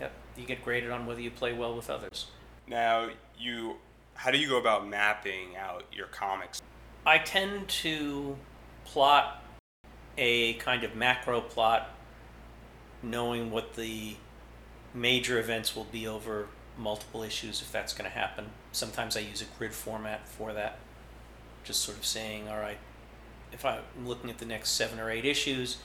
yep, 0.00 0.12
you 0.36 0.44
get 0.44 0.64
graded 0.64 0.90
on 0.90 1.06
whether 1.06 1.20
you 1.20 1.30
play 1.30 1.52
well 1.52 1.74
with 1.74 1.88
others. 1.88 2.26
Now, 2.66 3.10
you, 3.38 3.76
how 4.14 4.30
do 4.30 4.38
you 4.38 4.48
go 4.48 4.58
about 4.58 4.88
mapping 4.88 5.56
out 5.56 5.84
your 5.92 6.06
comics? 6.06 6.60
I 7.06 7.18
tend 7.18 7.68
to 7.68 8.36
plot 8.84 9.39
a 10.20 10.52
kind 10.54 10.84
of 10.84 10.94
macro 10.94 11.40
plot, 11.40 11.90
knowing 13.02 13.50
what 13.50 13.74
the 13.74 14.14
major 14.94 15.40
events 15.40 15.74
will 15.74 15.84
be 15.84 16.06
over 16.06 16.46
multiple 16.76 17.22
issues 17.22 17.60
if 17.62 17.72
that's 17.72 17.92
going 17.92 18.08
to 18.08 18.16
happen. 18.16 18.46
Sometimes 18.70 19.16
I 19.16 19.20
use 19.20 19.40
a 19.40 19.46
grid 19.58 19.72
format 19.72 20.28
for 20.28 20.52
that, 20.52 20.78
just 21.64 21.80
sort 21.80 21.98
of 21.98 22.04
saying, 22.04 22.48
all 22.48 22.58
right, 22.58 22.78
if 23.52 23.64
I'm 23.64 23.80
looking 24.04 24.30
at 24.30 24.38
the 24.38 24.46
next 24.46 24.70
seven 24.70 25.00
or 25.00 25.10
eight 25.10 25.24
issues, 25.24 25.78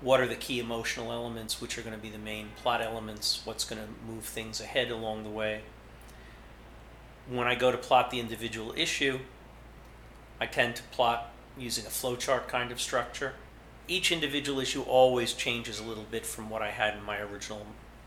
what 0.00 0.20
are 0.20 0.26
the 0.26 0.34
key 0.34 0.58
emotional 0.58 1.12
elements, 1.12 1.60
which 1.60 1.78
are 1.78 1.82
going 1.82 1.94
to 1.94 2.02
be 2.02 2.10
the 2.10 2.18
main 2.18 2.48
plot 2.56 2.80
elements, 2.80 3.42
what's 3.44 3.64
going 3.64 3.80
to 3.80 3.88
move 4.10 4.24
things 4.24 4.60
ahead 4.60 4.90
along 4.90 5.24
the 5.24 5.30
way. 5.30 5.60
When 7.28 7.46
I 7.46 7.54
go 7.54 7.70
to 7.70 7.78
plot 7.78 8.10
the 8.10 8.20
individual 8.20 8.74
issue, 8.76 9.20
I 10.40 10.46
tend 10.46 10.76
to 10.76 10.82
plot 10.84 11.30
using 11.58 11.86
a 11.86 11.88
flowchart 11.88 12.48
kind 12.48 12.72
of 12.72 12.80
structure. 12.80 13.34
Each 13.86 14.10
individual 14.10 14.60
issue 14.60 14.82
always 14.82 15.34
changes 15.34 15.78
a 15.78 15.84
little 15.84 16.06
bit 16.10 16.24
from 16.24 16.48
what 16.48 16.62
I 16.62 16.70
had 16.70 16.94
in 16.94 17.02
my 17.02 17.18
original, 17.20 17.66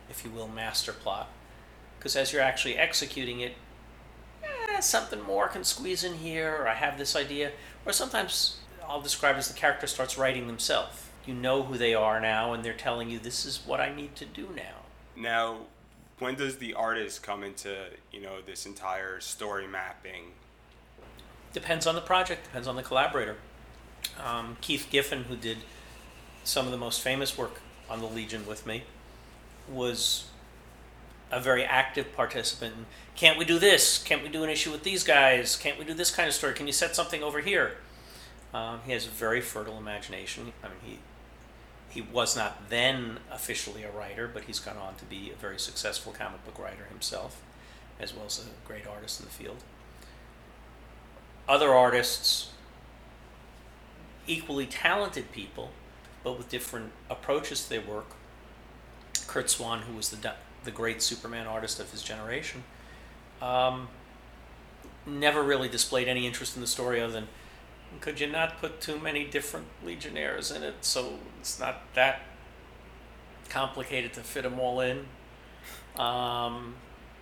if 0.09 0.25
you 0.25 0.31
will, 0.31 0.47
master 0.47 0.91
plot. 0.91 1.29
Because 1.97 2.15
as 2.15 2.33
you're 2.33 2.41
actually 2.41 2.77
executing 2.77 3.41
it, 3.41 3.53
eh, 4.43 4.79
something 4.79 5.21
more 5.21 5.47
can 5.47 5.63
squeeze 5.63 6.03
in 6.03 6.15
here, 6.15 6.55
or 6.59 6.67
I 6.67 6.73
have 6.73 6.97
this 6.97 7.15
idea. 7.15 7.51
Or 7.85 7.91
sometimes 7.91 8.57
I'll 8.87 9.01
describe 9.01 9.35
as 9.35 9.47
the 9.47 9.53
character 9.53 9.85
starts 9.85 10.17
writing 10.17 10.47
themselves. 10.47 11.03
You 11.25 11.33
know 11.33 11.63
who 11.63 11.77
they 11.77 11.93
are 11.93 12.19
now, 12.19 12.53
and 12.53 12.63
they're 12.63 12.73
telling 12.73 13.09
you, 13.09 13.19
this 13.19 13.45
is 13.45 13.61
what 13.65 13.79
I 13.79 13.93
need 13.93 14.15
to 14.15 14.25
do 14.25 14.49
now. 14.55 14.85
Now, 15.15 15.57
when 16.19 16.35
does 16.35 16.57
the 16.57 16.73
artist 16.73 17.21
come 17.21 17.43
into, 17.43 17.75
you 18.11 18.21
know, 18.21 18.41
this 18.43 18.65
entire 18.65 19.19
story 19.19 19.67
mapping? 19.67 20.31
Depends 21.53 21.85
on 21.85 21.95
the 21.95 22.01
project, 22.01 22.45
depends 22.45 22.67
on 22.67 22.75
the 22.75 22.83
collaborator. 22.83 23.37
Um, 24.23 24.57
Keith 24.61 24.87
Giffen, 24.89 25.23
who 25.23 25.35
did 25.35 25.57
some 26.43 26.65
of 26.65 26.71
the 26.71 26.77
most 26.77 27.01
famous 27.01 27.37
work 27.37 27.61
on 27.89 27.99
the 27.99 28.07
Legion 28.07 28.45
with 28.45 28.65
me, 28.65 28.83
was 29.69 30.29
a 31.31 31.39
very 31.39 31.63
active 31.63 32.15
participant. 32.15 32.73
Can't 33.15 33.37
we 33.37 33.45
do 33.45 33.59
this? 33.59 34.01
Can't 34.01 34.23
we 34.23 34.29
do 34.29 34.43
an 34.43 34.49
issue 34.49 34.71
with 34.71 34.83
these 34.83 35.03
guys? 35.03 35.55
Can't 35.55 35.77
we 35.77 35.85
do 35.85 35.93
this 35.93 36.11
kind 36.11 36.27
of 36.27 36.33
story? 36.33 36.53
Can 36.53 36.67
you 36.67 36.73
set 36.73 36.95
something 36.95 37.21
over 37.21 37.41
here? 37.41 37.77
Um, 38.53 38.79
he 38.85 38.93
has 38.93 39.05
a 39.05 39.09
very 39.09 39.41
fertile 39.41 39.77
imagination. 39.77 40.53
I 40.63 40.67
mean, 40.67 40.77
he 40.83 40.99
He 41.89 42.01
was 42.01 42.35
not 42.35 42.69
then 42.69 43.19
officially 43.31 43.83
a 43.83 43.91
writer, 43.91 44.29
but 44.31 44.43
he's 44.43 44.59
gone 44.59 44.77
on 44.77 44.95
to 44.95 45.05
be 45.05 45.31
a 45.31 45.35
very 45.35 45.59
successful 45.59 46.13
comic 46.13 46.45
book 46.45 46.59
writer 46.59 46.85
himself, 46.89 47.41
as 47.99 48.13
well 48.13 48.25
as 48.25 48.39
a 48.39 48.67
great 48.67 48.85
artist 48.85 49.19
in 49.19 49.25
the 49.25 49.31
field. 49.31 49.63
Other 51.47 51.73
artists, 51.73 52.51
equally 54.27 54.65
talented 54.65 55.31
people, 55.31 55.71
but 56.23 56.37
with 56.37 56.49
different 56.49 56.91
approaches 57.09 57.63
to 57.63 57.69
their 57.69 57.81
work. 57.81 58.07
Curt 59.25 59.49
Swan, 59.49 59.81
who 59.81 59.95
was 59.95 60.09
the 60.09 60.33
the 60.63 60.71
great 60.71 61.01
Superman 61.01 61.47
artist 61.47 61.79
of 61.79 61.91
his 61.91 62.03
generation, 62.03 62.63
um, 63.41 63.87
never 65.05 65.41
really 65.41 65.69
displayed 65.69 66.07
any 66.07 66.27
interest 66.27 66.55
in 66.55 66.61
the 66.61 66.67
story 66.67 67.01
other 67.01 67.13
than 67.13 67.27
could 68.01 68.19
you 68.19 68.27
not 68.27 68.59
put 68.59 68.81
too 68.81 68.99
many 68.99 69.23
different 69.23 69.67
Legionnaires 69.83 70.51
in 70.51 70.61
it 70.63 70.75
so 70.81 71.13
it's 71.39 71.59
not 71.59 71.81
that 71.93 72.21
complicated 73.49 74.13
to 74.13 74.21
fit 74.21 74.43
them 74.43 74.59
all 74.59 74.81
in? 74.81 75.05
Um, 75.97 76.75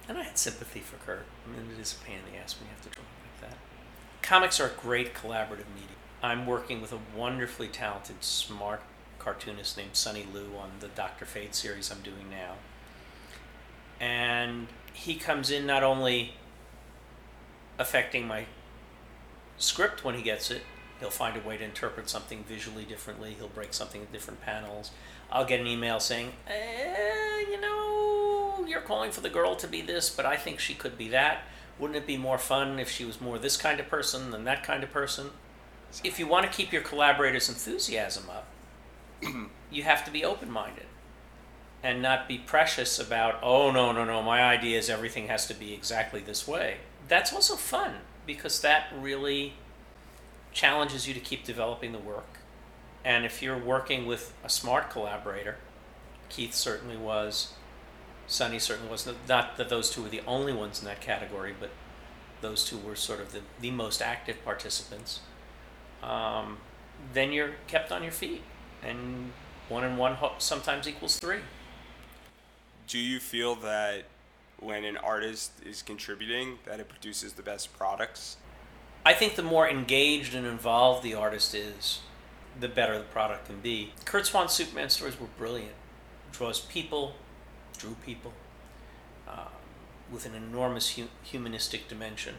and 0.07 0.17
I 0.17 0.23
had 0.23 0.37
sympathy 0.37 0.81
for 0.81 0.97
Curt 0.97 1.25
I 1.45 1.51
mean, 1.51 1.71
it 1.71 1.79
is 1.79 1.93
a 1.99 2.03
pain 2.03 2.17
in 2.25 2.33
the 2.33 2.37
ass 2.39 2.55
when 2.59 2.67
you 2.67 2.73
have 2.75 2.83
to 2.83 2.89
draw 2.89 3.03
like 3.21 3.49
that. 3.49 3.57
Comics 4.21 4.59
are 4.59 4.67
a 4.67 4.81
great 4.81 5.13
collaborative 5.13 5.69
medium. 5.73 6.01
I'm 6.25 6.47
working 6.47 6.81
with 6.81 6.91
a 6.91 6.97
wonderfully 7.15 7.67
talented, 7.67 8.23
smart 8.23 8.81
cartoonist 9.19 9.77
named 9.77 9.91
Sonny 9.93 10.25
Liew 10.33 10.59
on 10.59 10.71
the 10.79 10.87
Doctor 10.87 11.23
Fate 11.23 11.53
series 11.53 11.91
I'm 11.91 12.01
doing 12.01 12.31
now. 12.31 12.55
And 13.99 14.67
he 14.91 15.17
comes 15.17 15.51
in 15.51 15.67
not 15.67 15.83
only 15.83 16.33
affecting 17.77 18.25
my 18.27 18.45
script 19.59 20.03
when 20.03 20.15
he 20.15 20.23
gets 20.23 20.49
it. 20.49 20.63
He'll 20.99 21.11
find 21.11 21.37
a 21.37 21.47
way 21.47 21.57
to 21.57 21.63
interpret 21.63 22.09
something 22.09 22.43
visually 22.43 22.85
differently. 22.85 23.35
He'll 23.37 23.47
break 23.47 23.75
something 23.75 24.01
in 24.01 24.07
different 24.11 24.41
panels. 24.41 24.89
I'll 25.31 25.45
get 25.45 25.59
an 25.59 25.67
email 25.67 25.99
saying, 25.99 26.31
eh, 26.47 27.41
you 27.51 27.61
know, 27.61 28.65
you're 28.67 28.81
calling 28.81 29.11
for 29.11 29.21
the 29.21 29.29
girl 29.29 29.55
to 29.57 29.67
be 29.67 29.81
this, 29.81 30.09
but 30.09 30.25
I 30.25 30.37
think 30.37 30.59
she 30.59 30.73
could 30.73 30.97
be 30.97 31.07
that. 31.09 31.43
Wouldn't 31.77 31.97
it 31.97 32.07
be 32.07 32.17
more 32.17 32.39
fun 32.39 32.79
if 32.79 32.89
she 32.89 33.05
was 33.05 33.21
more 33.21 33.37
this 33.37 33.57
kind 33.57 33.79
of 33.79 33.87
person 33.89 34.31
than 34.31 34.43
that 34.45 34.63
kind 34.63 34.83
of 34.83 34.91
person? 34.91 35.29
If 36.03 36.19
you 36.19 36.27
want 36.27 36.45
to 36.45 36.51
keep 36.51 36.71
your 36.71 36.81
collaborators' 36.81 37.49
enthusiasm 37.49 38.25
up, 38.29 38.47
you 39.71 39.83
have 39.83 40.03
to 40.05 40.11
be 40.11 40.23
open 40.23 40.51
minded 40.51 40.85
and 41.83 42.01
not 42.01 42.27
be 42.27 42.37
precious 42.37 42.97
about, 42.97 43.39
oh, 43.43 43.71
no, 43.71 43.91
no, 43.91 44.03
no, 44.03 44.21
my 44.23 44.41
idea 44.41 44.77
is 44.77 44.89
everything 44.89 45.27
has 45.27 45.45
to 45.47 45.53
be 45.53 45.73
exactly 45.73 46.19
this 46.19 46.47
way. 46.47 46.77
That's 47.07 47.31
also 47.31 47.55
fun 47.55 47.95
because 48.25 48.61
that 48.61 48.87
really 48.99 49.53
challenges 50.51 51.07
you 51.07 51.13
to 51.13 51.19
keep 51.19 51.43
developing 51.43 51.91
the 51.91 51.99
work. 51.99 52.39
And 53.03 53.23
if 53.23 53.43
you're 53.43 53.57
working 53.57 54.07
with 54.07 54.33
a 54.43 54.49
smart 54.49 54.89
collaborator, 54.89 55.57
Keith 56.29 56.55
certainly 56.55 56.97
was, 56.97 57.53
Sonny 58.25 58.57
certainly 58.57 58.89
was, 58.89 59.07
not 59.27 59.57
that 59.57 59.69
those 59.69 59.91
two 59.91 60.01
were 60.01 60.09
the 60.09 60.23
only 60.25 60.53
ones 60.53 60.79
in 60.79 60.85
that 60.85 61.01
category, 61.01 61.53
but 61.59 61.69
those 62.41 62.65
two 62.65 62.79
were 62.79 62.95
sort 62.95 63.19
of 63.19 63.31
the, 63.31 63.41
the 63.61 63.69
most 63.69 64.01
active 64.01 64.43
participants, 64.43 65.19
um, 66.05 66.57
then 67.13 67.31
you're 67.31 67.51
kept 67.67 67.91
on 67.91 68.03
your 68.03 68.11
feet. 68.11 68.43
And 68.83 69.31
one 69.67 69.83
and 69.83 69.97
one 69.97 70.15
sometimes 70.37 70.87
equals 70.87 71.17
three. 71.17 71.39
Do 72.87 72.99
you 72.99 73.19
feel 73.19 73.55
that 73.55 74.05
when 74.59 74.85
an 74.85 74.97
artist 74.97 75.51
is 75.65 75.81
contributing 75.81 76.59
that 76.65 76.79
it 76.79 76.87
produces 76.87 77.33
the 77.33 77.41
best 77.41 77.75
products? 77.77 78.37
I 79.05 79.13
think 79.13 79.35
the 79.35 79.43
more 79.43 79.67
engaged 79.67 80.33
and 80.33 80.45
involved 80.45 81.03
the 81.03 81.13
artist 81.13 81.53
is, 81.53 82.01
the 82.59 82.67
better 82.67 82.97
the 82.97 83.03
product 83.03 83.47
can 83.47 83.59
be. 83.59 83.93
Curt 84.05 84.25
Swan's 84.25 84.51
Superman 84.51 84.89
stories 84.89 85.19
were 85.19 85.27
brilliant. 85.37 85.73
Draws 86.31 86.59
people, 86.59 87.15
drew 87.77 87.95
people, 88.05 88.33
uh, 89.27 89.49
with 90.11 90.25
an 90.25 90.35
enormous 90.35 90.95
hu- 90.95 91.07
humanistic 91.23 91.87
dimension. 91.87 92.35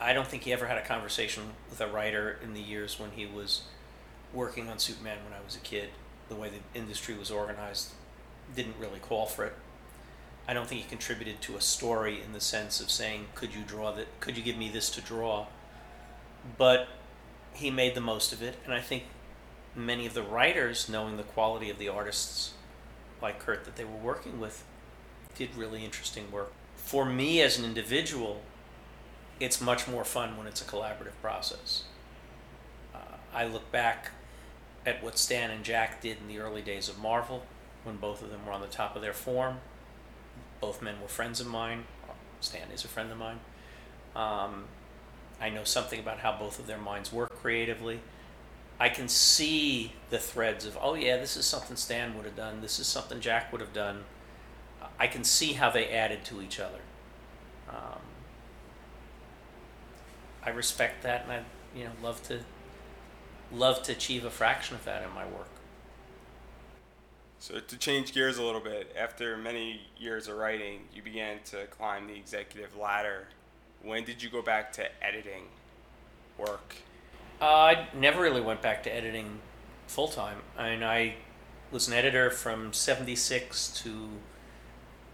I 0.00 0.12
don't 0.12 0.26
think 0.26 0.42
he 0.42 0.52
ever 0.52 0.66
had 0.66 0.78
a 0.78 0.84
conversation 0.84 1.52
with 1.70 1.80
a 1.80 1.86
writer 1.86 2.38
in 2.42 2.54
the 2.54 2.60
years 2.60 2.98
when 2.98 3.12
he 3.12 3.26
was 3.26 3.62
working 4.32 4.68
on 4.68 4.78
Superman 4.78 5.18
when 5.24 5.32
I 5.32 5.44
was 5.44 5.56
a 5.56 5.60
kid. 5.60 5.90
The 6.28 6.34
way 6.34 6.50
the 6.50 6.78
industry 6.78 7.14
was 7.14 7.30
organized 7.30 7.92
didn't 8.54 8.76
really 8.78 8.98
call 8.98 9.26
for 9.26 9.44
it. 9.44 9.54
I 10.46 10.52
don't 10.52 10.68
think 10.68 10.82
he 10.82 10.88
contributed 10.88 11.40
to 11.42 11.56
a 11.56 11.60
story 11.60 12.20
in 12.22 12.32
the 12.32 12.40
sense 12.40 12.80
of 12.80 12.90
saying, 12.90 13.28
"Could 13.34 13.54
you 13.54 13.62
draw 13.62 13.92
that? 13.92 14.20
Could 14.20 14.36
you 14.36 14.42
give 14.42 14.56
me 14.56 14.68
this 14.68 14.90
to 14.90 15.00
draw?" 15.00 15.46
But 16.58 16.88
he 17.54 17.70
made 17.70 17.94
the 17.94 18.00
most 18.00 18.32
of 18.32 18.42
it, 18.42 18.58
and 18.64 18.74
I 18.74 18.80
think 18.80 19.04
many 19.74 20.06
of 20.06 20.14
the 20.14 20.22
writers, 20.22 20.88
knowing 20.88 21.16
the 21.16 21.22
quality 21.22 21.70
of 21.70 21.78
the 21.78 21.88
artists 21.88 22.52
like 23.22 23.38
Curt 23.38 23.64
that 23.64 23.76
they 23.76 23.84
were 23.84 23.96
working 23.96 24.38
with, 24.38 24.64
did 25.34 25.54
really 25.54 25.84
interesting 25.84 26.30
work. 26.30 26.52
For 26.76 27.06
me 27.06 27.40
as 27.40 27.58
an 27.58 27.64
individual, 27.64 28.42
it's 29.40 29.60
much 29.60 29.88
more 29.88 30.04
fun 30.04 30.36
when 30.36 30.46
it's 30.46 30.60
a 30.60 30.64
collaborative 30.64 31.20
process. 31.20 31.84
Uh, 32.94 32.98
I 33.32 33.44
look 33.44 33.70
back 33.72 34.10
at 34.86 35.02
what 35.02 35.18
Stan 35.18 35.50
and 35.50 35.64
Jack 35.64 36.00
did 36.00 36.18
in 36.20 36.28
the 36.28 36.38
early 36.38 36.62
days 36.62 36.88
of 36.88 36.98
Marvel, 36.98 37.44
when 37.84 37.96
both 37.96 38.22
of 38.22 38.30
them 38.30 38.46
were 38.46 38.52
on 38.52 38.60
the 38.60 38.66
top 38.66 38.96
of 38.96 39.02
their 39.02 39.12
form 39.12 39.58
both 40.64 40.80
men 40.80 40.94
were 41.02 41.08
friends 41.08 41.40
of 41.40 41.46
mine. 41.46 41.84
Stan 42.40 42.70
is 42.72 42.86
a 42.86 42.88
friend 42.88 43.12
of 43.12 43.18
mine. 43.18 43.40
Um, 44.16 44.64
I 45.38 45.50
know 45.50 45.64
something 45.64 46.00
about 46.00 46.20
how 46.20 46.38
both 46.38 46.58
of 46.58 46.66
their 46.66 46.78
minds 46.78 47.12
work 47.12 47.38
creatively. 47.42 48.00
I 48.80 48.88
can 48.88 49.08
see 49.08 49.92
the 50.08 50.18
threads 50.18 50.64
of, 50.64 50.78
oh, 50.80 50.94
yeah, 50.94 51.18
this 51.18 51.36
is 51.36 51.44
something 51.44 51.76
Stan 51.76 52.16
would 52.16 52.24
have 52.24 52.34
done, 52.34 52.62
this 52.62 52.78
is 52.78 52.86
something 52.86 53.20
Jack 53.20 53.52
would 53.52 53.60
have 53.60 53.74
done. 53.74 54.04
I 54.98 55.06
can 55.06 55.22
see 55.22 55.52
how 55.52 55.68
they 55.68 55.90
added 55.90 56.24
to 56.26 56.40
each 56.40 56.58
other. 56.58 56.80
Um, 57.68 58.00
I 60.46 60.50
respect 60.50 61.02
that, 61.02 61.22
and 61.22 61.32
I, 61.32 61.42
you 61.76 61.84
know, 61.84 61.90
love 62.02 62.22
to 62.24 62.40
love 63.52 63.82
to 63.84 63.92
achieve 63.92 64.24
a 64.24 64.30
fraction 64.30 64.76
of 64.76 64.84
that 64.84 65.02
in 65.02 65.10
my 65.14 65.24
work. 65.24 65.48
So 67.38 67.60
to 67.60 67.76
change 67.76 68.12
gears 68.12 68.38
a 68.38 68.42
little 68.42 68.60
bit, 68.60 68.94
after 68.98 69.36
many 69.36 69.82
years 69.98 70.28
of 70.28 70.36
writing, 70.36 70.80
you 70.94 71.02
began 71.02 71.38
to 71.46 71.66
climb 71.66 72.06
the 72.06 72.14
executive 72.14 72.76
ladder. 72.76 73.28
When 73.82 74.04
did 74.04 74.22
you 74.22 74.30
go 74.30 74.40
back 74.40 74.72
to 74.74 75.04
editing 75.04 75.44
work? 76.38 76.76
Uh, 77.40 77.44
I 77.44 77.88
never 77.94 78.22
really 78.22 78.40
went 78.40 78.62
back 78.62 78.82
to 78.84 78.94
editing 78.94 79.40
full 79.86 80.08
time. 80.08 80.38
I 80.56 80.70
mean, 80.70 80.82
I 80.82 81.16
was 81.70 81.86
an 81.88 81.94
editor 81.94 82.30
from 82.30 82.72
'76 82.72 83.82
to, 83.82 84.08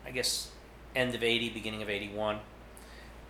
I 0.06 0.10
guess, 0.12 0.50
end 0.94 1.14
of 1.14 1.24
'80, 1.24 1.50
beginning 1.50 1.82
of 1.82 1.90
'81. 1.90 2.38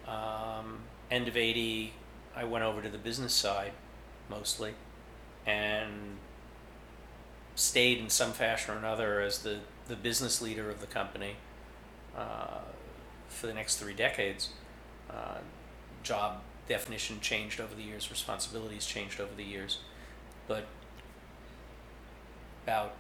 Um, 0.07 0.81
end 1.11 1.29
of 1.29 1.37
'80, 1.37 1.93
I 2.37 2.45
went 2.45 2.65
over 2.65 2.81
to 2.83 2.89
the 2.89 2.99
business 2.99 3.35
side, 3.35 3.73
mostly, 4.29 4.75
and 5.47 6.19
stayed 7.55 7.99
in 7.99 8.09
some 8.09 8.33
fashion 8.33 8.75
or 8.75 8.79
another 8.79 9.21
as 9.21 9.41
the, 9.41 9.59
the 9.89 9.97
business 9.97 10.41
leader 10.41 10.71
of 10.71 10.81
the 10.81 10.87
company 10.87 11.37
uh, 12.17 12.61
for 13.29 13.47
the 13.47 13.55
next 13.55 13.77
three 13.77 13.93
decades. 13.93 14.51
Uh, 15.11 15.39
job 16.03 16.41
definition 16.69 17.21
changed 17.21 17.61
over 17.61 17.75
the 17.75 17.83
years, 17.83 18.11
responsibilities 18.11 18.87
changed 18.87 19.21
over 19.21 19.35
the 19.37 19.45
years, 19.45 19.79
but 20.47 20.67
about 22.65 22.95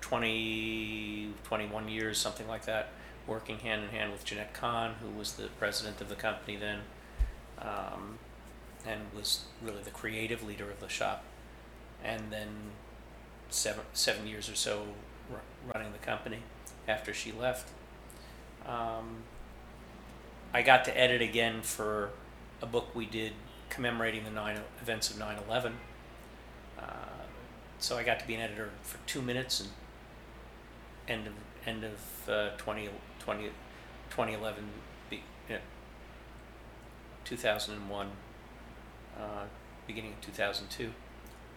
20, 0.00 1.32
21 1.44 1.88
years, 1.88 2.18
something 2.18 2.48
like 2.48 2.64
that, 2.64 2.88
working 3.28 3.58
hand 3.58 3.84
in 3.84 3.90
hand 3.90 4.10
with 4.10 4.24
Jenette 4.24 4.54
Kahn, 4.54 4.94
who 5.00 5.16
was 5.16 5.34
the 5.34 5.48
president 5.58 6.00
of 6.00 6.08
the 6.08 6.14
company 6.14 6.56
then, 6.56 6.80
um, 7.60 8.18
and 8.86 9.00
was 9.14 9.44
really 9.62 9.82
the 9.82 9.90
creative 9.90 10.42
leader 10.42 10.70
of 10.70 10.80
the 10.80 10.88
shop. 10.88 11.24
And 12.02 12.30
then 12.30 12.48
seven 13.50 13.84
seven 13.92 14.26
years 14.26 14.48
or 14.48 14.54
so 14.54 14.84
r- 15.32 15.40
running 15.72 15.92
the 15.92 15.98
company 15.98 16.38
after 16.86 17.12
she 17.12 17.32
left. 17.32 17.70
Um, 18.66 19.22
I 20.52 20.62
got 20.62 20.84
to 20.86 20.98
edit 20.98 21.20
again 21.20 21.62
for 21.62 22.10
a 22.62 22.66
book 22.66 22.94
we 22.94 23.06
did 23.06 23.32
commemorating 23.68 24.24
the 24.24 24.30
nine 24.30 24.60
events 24.80 25.10
of 25.10 25.16
9/11. 25.16 25.72
Uh, 26.78 26.82
so 27.78 27.96
I 27.96 28.02
got 28.02 28.18
to 28.20 28.26
be 28.26 28.34
an 28.34 28.40
editor 28.40 28.70
for 28.82 28.98
two 29.06 29.20
minutes 29.20 29.60
and 29.60 29.70
end 31.08 31.26
of 31.26 31.32
end 31.66 31.84
of 31.84 32.28
uh, 32.28 32.50
20, 32.56 32.88
20, 33.28 33.42
2011, 34.08 34.64
be, 35.10 35.20
2001, 37.26 38.10
uh, 39.18 39.20
beginning 39.86 40.12
of 40.12 40.20
2002. 40.22 40.90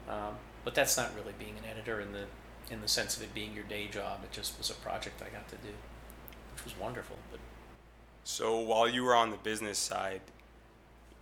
Um, 0.10 0.36
but 0.65 0.75
that's 0.75 0.97
not 0.97 1.15
really 1.15 1.34
being 1.39 1.53
an 1.57 1.63
editor 1.71 2.01
in 2.01 2.12
the 2.12 2.25
in 2.69 2.81
the 2.81 2.89
sense 2.89 3.15
of 3.15 3.23
it 3.23 3.34
being 3.34 3.53
your 3.53 3.63
day 3.63 3.88
job. 3.88 4.19
It 4.21 4.34
just 4.34 4.57
was 4.57 4.69
a 4.69 4.73
project 4.73 5.21
I 5.21 5.29
got 5.29 5.47
to 5.47 5.55
do, 5.55 5.73
which 6.53 6.65
was 6.65 6.77
wonderful. 6.77 7.15
But 7.31 7.39
so 8.25 8.60
while 8.60 8.89
you 8.89 9.05
were 9.05 9.15
on 9.15 9.31
the 9.31 9.38
business 9.38 9.79
side, 9.79 10.19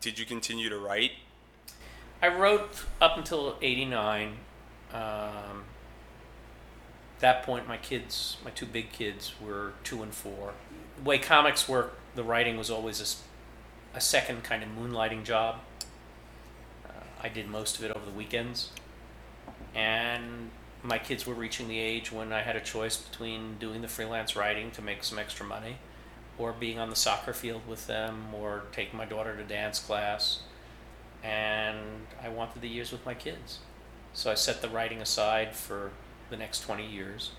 did 0.01 0.17
you 0.17 0.25
continue 0.25 0.67
to 0.69 0.79
write? 0.79 1.12
I 2.23 2.29
wrote 2.29 2.85
up 2.99 3.19
until 3.19 3.55
'89. 3.62 4.38
Um, 4.95 5.65
that 7.19 7.43
point, 7.43 7.67
my 7.67 7.77
kids, 7.77 8.38
my 8.43 8.51
two 8.51 8.65
big 8.65 8.91
kids, 8.91 9.34
were 9.41 9.73
two 9.84 10.01
and 10.03 10.13
four. 10.13 10.53
The 10.97 11.03
way 11.03 11.17
comics 11.17 11.67
work, 11.67 11.97
the 12.15 12.23
writing 12.23 12.58
was 12.58 12.69
always 12.69 13.23
a 13.93 14.01
second 14.01 14.43
kind 14.43 14.63
of 14.63 14.69
moonlighting 14.69 15.23
job. 15.23 15.60
Uh, 16.86 16.91
I 17.21 17.29
did 17.29 17.47
most 17.47 17.77
of 17.77 17.84
it 17.84 17.91
over 17.91 18.05
the 18.05 18.12
weekends. 18.12 18.71
And 19.75 20.51
my 20.82 20.97
kids 20.97 21.27
were 21.27 21.34
reaching 21.34 21.67
the 21.67 21.77
age 21.77 22.12
when 22.12 22.32
I 22.32 22.41
had 22.41 22.55
a 22.55 22.62
choice 22.62 22.97
between 22.97 23.58
doing 23.60 23.82
the 23.82 23.88
freelance 23.88 24.36
writing 24.36 24.71
to 24.71 24.82
make 24.82 25.03
some 25.03 25.19
extra 25.19 25.45
money 25.45 25.77
or 26.38 26.53
being 26.53 26.79
on 26.79 26.89
the 26.89 26.95
soccer 26.95 27.34
field 27.34 27.62
with 27.67 27.86
them 27.88 28.34
or 28.34 28.63
taking 28.71 28.97
my 28.97 29.05
daughter 29.05 29.36
to 29.36 29.43
dance 29.43 29.79
class. 29.79 30.39
And 31.21 31.77
I 32.23 32.29
wanted 32.29 32.62
the 32.62 32.69
years 32.69 32.93
with 32.93 33.05
my 33.05 33.13
kids. 33.13 33.60
So 34.13 34.32
I 34.32 34.36
set 34.36 34.62
the 34.62 34.69
writing 34.69 35.01
aside 35.01 35.53
for 35.53 35.91
the 36.29 36.37
next 36.37 36.61
20 36.61 36.85
years. 36.85 37.31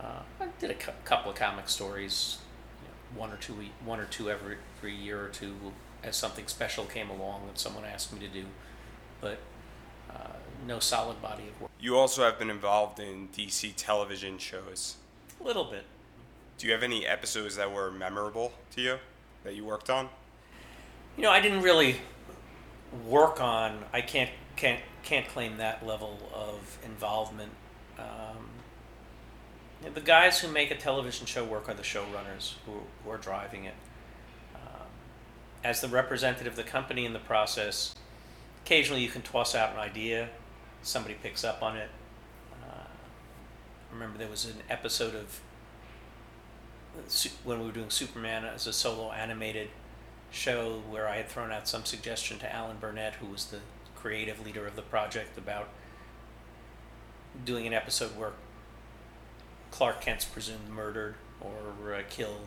Uh, 0.00 0.22
I 0.40 0.46
did 0.60 0.70
a 0.70 0.74
cou- 0.74 0.92
couple 1.04 1.30
of 1.30 1.36
comic 1.36 1.68
stories, 1.68 2.38
you 2.82 2.88
know, 2.88 3.20
one 3.20 3.32
or 3.32 3.36
two, 3.36 3.54
one 3.84 3.98
or 4.00 4.04
two 4.04 4.30
every, 4.30 4.56
every 4.78 4.94
year 4.94 5.24
or 5.24 5.28
two, 5.28 5.54
as 6.02 6.16
something 6.16 6.46
special 6.46 6.84
came 6.84 7.10
along 7.10 7.46
that 7.46 7.58
someone 7.58 7.84
asked 7.84 8.12
me 8.12 8.20
to 8.20 8.28
do, 8.28 8.44
but 9.20 9.38
uh, 10.10 10.34
no 10.66 10.78
solid 10.78 11.20
body 11.20 11.44
of 11.48 11.60
work. 11.60 11.70
You 11.80 11.96
also 11.96 12.22
have 12.22 12.38
been 12.38 12.50
involved 12.50 13.00
in 13.00 13.28
DC 13.36 13.72
television 13.76 14.38
shows. 14.38 14.96
A 15.40 15.44
little 15.44 15.64
bit. 15.64 15.84
Do 16.58 16.66
you 16.66 16.72
have 16.72 16.82
any 16.82 17.06
episodes 17.06 17.56
that 17.56 17.72
were 17.72 17.90
memorable 17.90 18.52
to 18.74 18.80
you 18.80 18.98
that 19.44 19.54
you 19.54 19.64
worked 19.64 19.90
on? 19.90 20.08
You 21.16 21.22
know, 21.22 21.30
I 21.30 21.40
didn't 21.40 21.62
really 21.62 21.96
work 23.06 23.40
on. 23.40 23.84
I 23.92 24.00
can't 24.00 24.30
can't 24.56 24.80
can't 25.02 25.28
claim 25.28 25.56
that 25.58 25.86
level 25.86 26.18
of 26.34 26.78
involvement. 26.84 27.52
Um, 27.98 28.48
the 29.94 30.00
guys 30.00 30.40
who 30.40 30.48
make 30.48 30.70
a 30.70 30.76
television 30.76 31.26
show 31.26 31.44
work 31.44 31.68
are 31.68 31.74
the 31.74 31.82
showrunners 31.82 32.54
who, 32.66 32.72
who 33.04 33.10
are 33.10 33.18
driving 33.18 33.64
it. 33.64 33.74
Um, 34.54 34.86
as 35.64 35.80
the 35.80 35.88
representative 35.88 36.52
of 36.52 36.56
the 36.56 36.62
company 36.62 37.04
in 37.04 37.12
the 37.12 37.18
process, 37.18 37.94
occasionally 38.64 39.02
you 39.02 39.08
can 39.08 39.22
toss 39.22 39.54
out 39.54 39.72
an 39.72 39.78
idea, 39.78 40.28
somebody 40.82 41.14
picks 41.14 41.44
up 41.44 41.62
on 41.62 41.76
it. 41.76 41.90
Uh, 42.62 42.84
I 43.90 43.94
remember 43.94 44.18
there 44.18 44.28
was 44.28 44.44
an 44.44 44.62
episode 44.68 45.14
of 45.14 45.40
when 47.44 47.60
we 47.60 47.66
were 47.66 47.72
doing 47.72 47.90
Superman 47.90 48.44
as 48.44 48.66
a 48.66 48.72
solo 48.72 49.12
animated 49.12 49.68
show 50.30 50.82
where 50.90 51.08
I 51.08 51.16
had 51.16 51.28
thrown 51.28 51.52
out 51.52 51.68
some 51.68 51.84
suggestion 51.84 52.38
to 52.40 52.52
Alan 52.52 52.78
Burnett, 52.78 53.14
who 53.14 53.26
was 53.26 53.46
the 53.46 53.60
creative 53.94 54.44
leader 54.44 54.66
of 54.66 54.76
the 54.76 54.82
project, 54.82 55.38
about 55.38 55.68
doing 57.44 57.66
an 57.66 57.72
episode 57.72 58.16
where 58.16 58.32
Clark 59.70 60.00
Kent's 60.00 60.24
presumed 60.24 60.68
murdered 60.68 61.14
or 61.40 61.94
uh, 61.94 62.02
killed, 62.08 62.46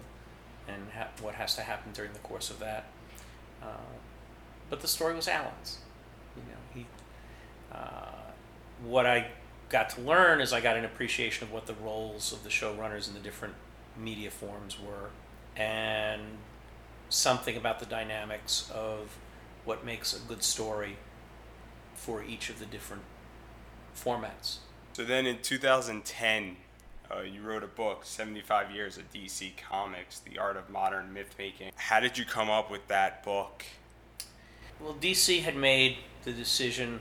and 0.68 0.88
ha- 0.96 1.10
what 1.22 1.36
has 1.36 1.56
to 1.56 1.62
happen 1.62 1.92
during 1.94 2.14
the 2.14 2.20
course 2.20 2.50
of 2.50 2.60
that. 2.60 2.86
Uh, 3.62 3.96
but 4.70 4.82
the 4.82 4.88
story 4.88 5.14
was 5.14 5.28
Alan's. 5.28 5.80
You 6.36 6.44
know, 6.44 6.60
he. 6.74 6.86
Uh, 7.72 8.32
what 8.86 9.06
I 9.06 9.28
got 9.70 9.90
to 9.92 10.02
learn 10.02 10.42
is 10.42 10.52
I 10.52 10.60
got 10.60 10.76
an 10.76 10.86
appreciation 10.86 11.48
of 11.48 11.54
what 11.54 11.68
the 11.68 11.74
roles 11.74 12.34
of 12.34 12.44
the 12.44 12.50
showrunners 12.50 13.08
in 13.08 13.14
the 13.14 13.20
different 13.20 13.54
media 13.98 14.32
forms 14.32 14.78
were, 14.80 15.10
and 15.56 16.22
something 17.10 17.56
about 17.56 17.80
the 17.80 17.86
dynamics 17.86 18.70
of 18.74 19.18
what 19.64 19.86
makes 19.86 20.14
a 20.16 20.20
good 20.20 20.44
story 20.44 20.98
for 21.94 22.24
each 22.24 22.50
of 22.50 22.60
the 22.60 22.66
different 22.66 23.04
formats. 23.96 24.58
So 24.94 25.06
then 25.06 25.26
in 25.26 25.38
2010, 25.42 26.58
uh, 27.10 27.22
you 27.22 27.42
wrote 27.42 27.64
a 27.64 27.68
book, 27.68 28.02
75 28.04 28.72
Years 28.72 28.98
of 28.98 29.10
DC 29.14 29.54
Comics, 29.56 30.20
The 30.20 30.38
Art 30.38 30.58
of 30.58 30.70
Modern 30.70 31.14
Myth 31.14 31.34
Making. 31.40 31.72
How 31.76 32.02
did 32.02 32.18
you 32.18 32.26
come 32.26 32.50
up 32.50 32.70
with 32.70 32.86
that 32.90 33.24
book? 33.24 33.64
Well, 34.82 34.94
DC 35.00 35.44
had 35.44 35.56
made 35.56 35.98
the 36.24 36.34
decision 36.34 37.00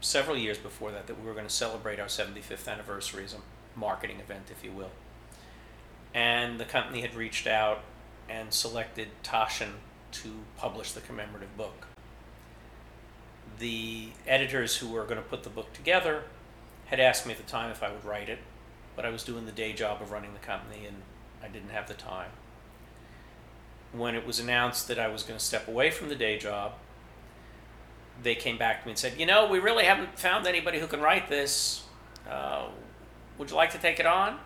several 0.00 0.36
years 0.36 0.58
before 0.58 0.90
that 0.90 1.06
that 1.06 1.20
we 1.20 1.26
were 1.26 1.34
going 1.34 1.46
to 1.46 1.52
celebrate 1.52 2.00
our 2.00 2.06
75th 2.06 2.66
anniversary 2.66 3.24
as 3.24 3.34
a 3.34 3.78
marketing 3.78 4.18
event, 4.18 4.50
if 4.50 4.64
you 4.64 4.72
will. 4.72 4.90
And 6.14 6.58
the 6.58 6.64
company 6.64 7.00
had 7.00 7.14
reached 7.14 7.46
out 7.46 7.82
and 8.28 8.52
selected 8.52 9.08
Taschen 9.22 9.74
to 10.12 10.30
publish 10.56 10.92
the 10.92 11.00
commemorative 11.00 11.56
book. 11.56 11.86
The 13.60 14.08
editors 14.26 14.78
who 14.78 14.88
were 14.88 15.04
going 15.04 15.16
to 15.16 15.22
put 15.22 15.44
the 15.44 15.50
book 15.50 15.72
together 15.72 16.24
had 16.86 17.00
asked 17.00 17.26
me 17.26 17.32
at 17.32 17.38
the 17.38 17.44
time 17.44 17.70
if 17.70 17.82
I 17.82 17.90
would 17.90 18.04
write 18.04 18.28
it, 18.28 18.38
but 18.96 19.04
I 19.04 19.10
was 19.10 19.24
doing 19.24 19.46
the 19.46 19.52
day 19.52 19.72
job 19.72 20.02
of 20.02 20.10
running 20.10 20.32
the 20.32 20.46
company 20.46 20.86
and 20.86 20.96
I 21.42 21.48
didn't 21.48 21.70
have 21.70 21.88
the 21.88 21.94
time. 21.94 22.30
When 23.92 24.14
it 24.14 24.26
was 24.26 24.40
announced 24.40 24.88
that 24.88 24.98
I 24.98 25.08
was 25.08 25.22
going 25.22 25.38
to 25.38 25.44
step 25.44 25.68
away 25.68 25.90
from 25.90 26.08
the 26.08 26.16
day 26.16 26.38
job, 26.38 26.72
they 28.22 28.34
came 28.34 28.58
back 28.58 28.82
to 28.82 28.86
me 28.86 28.92
and 28.92 28.98
said, 28.98 29.14
You 29.18 29.26
know, 29.26 29.48
we 29.48 29.58
really 29.58 29.84
haven't 29.84 30.18
found 30.18 30.46
anybody 30.46 30.78
who 30.78 30.86
can 30.86 31.00
write 31.00 31.28
this. 31.28 31.84
Uh, 32.28 32.66
would 33.38 33.50
you 33.50 33.56
like 33.56 33.70
to 33.72 33.78
take 33.78 34.00
it 34.00 34.06
on? 34.06 34.38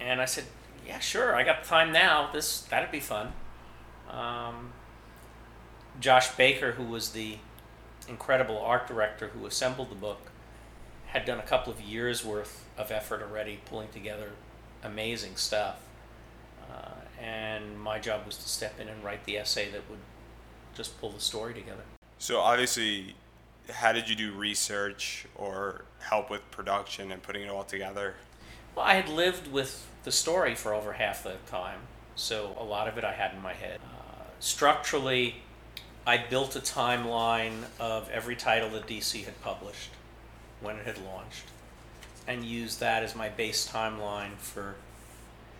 And 0.00 0.20
I 0.20 0.24
said, 0.24 0.44
Yeah, 0.86 0.98
sure. 0.98 1.34
I 1.34 1.42
got 1.42 1.62
the 1.62 1.68
time 1.68 1.92
now. 1.92 2.30
This 2.32 2.62
that'd 2.62 2.90
be 2.90 3.00
fun. 3.00 3.32
Um, 4.10 4.72
Josh 6.00 6.34
Baker, 6.36 6.72
who 6.72 6.84
was 6.84 7.10
the 7.10 7.38
incredible 8.08 8.58
art 8.58 8.86
director 8.86 9.28
who 9.28 9.46
assembled 9.46 9.90
the 9.90 9.94
book, 9.94 10.27
had 11.08 11.24
done 11.24 11.38
a 11.38 11.42
couple 11.42 11.72
of 11.72 11.80
years 11.80 12.24
worth 12.24 12.64
of 12.76 12.90
effort 12.90 13.22
already 13.22 13.60
pulling 13.64 13.88
together 13.88 14.30
amazing 14.82 15.36
stuff. 15.36 15.80
Uh, 16.70 16.90
and 17.20 17.80
my 17.80 17.98
job 17.98 18.26
was 18.26 18.36
to 18.36 18.48
step 18.48 18.78
in 18.78 18.88
and 18.88 19.02
write 19.02 19.24
the 19.24 19.38
essay 19.38 19.70
that 19.70 19.88
would 19.88 19.98
just 20.74 21.00
pull 21.00 21.10
the 21.10 21.20
story 21.20 21.54
together. 21.54 21.82
So 22.18 22.40
obviously, 22.40 23.14
how 23.70 23.92
did 23.92 24.08
you 24.08 24.16
do 24.16 24.32
research 24.32 25.26
or 25.34 25.84
help 26.00 26.30
with 26.30 26.48
production 26.50 27.10
and 27.10 27.22
putting 27.22 27.42
it 27.42 27.48
all 27.48 27.64
together? 27.64 28.14
Well, 28.74 28.84
I 28.84 28.94
had 28.94 29.08
lived 29.08 29.50
with 29.50 29.86
the 30.04 30.12
story 30.12 30.54
for 30.54 30.74
over 30.74 30.92
half 30.92 31.22
the 31.22 31.36
time, 31.46 31.80
so 32.16 32.54
a 32.58 32.64
lot 32.64 32.86
of 32.86 32.98
it 32.98 33.04
I 33.04 33.12
had 33.12 33.34
in 33.34 33.40
my 33.40 33.54
head. 33.54 33.80
Uh, 33.82 34.24
structurally, 34.40 35.36
I 36.06 36.18
built 36.18 36.54
a 36.54 36.60
timeline 36.60 37.64
of 37.80 38.08
every 38.10 38.36
title 38.36 38.70
that 38.70 38.86
DC 38.86 39.24
had 39.24 39.40
published 39.40 39.90
when 40.60 40.76
it 40.76 40.86
had 40.86 40.98
launched, 41.04 41.44
and 42.26 42.44
used 42.44 42.80
that 42.80 43.02
as 43.02 43.14
my 43.14 43.28
base 43.28 43.68
timeline 43.68 44.36
for 44.38 44.76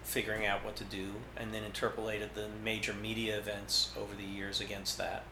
figuring 0.05 0.47
out 0.47 0.65
what 0.65 0.77
to 0.77 0.85
do, 0.85 1.15
and 1.37 1.53
then 1.53 1.65
interpolated 1.65 2.31
the 2.35 2.49
major 2.65 2.95
media 2.95 3.37
events 3.37 3.93
over 3.97 4.15
the 4.15 4.25
years 4.25 4.61
against 4.61 4.97
that. 4.99 5.23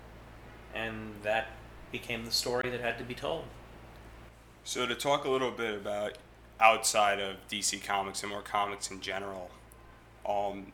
And 0.74 1.14
that 1.22 1.48
became 1.90 2.24
the 2.24 2.31
story 2.31 2.68
that 2.70 2.81
had 2.81 2.98
to 2.98 3.05
be 3.05 3.14
told. 3.14 3.44
So 4.64 4.85
to 4.85 4.94
talk 4.94 5.24
a 5.24 5.31
little 5.31 5.50
bit 5.50 5.74
about 5.74 6.18
outside 6.61 7.20
of 7.20 7.37
DC 7.48 7.83
Comics 7.85 8.22
and 8.22 8.31
more 8.31 8.42
comics 8.42 8.90
in 8.90 9.00
general, 9.00 9.50
um, 10.29 10.72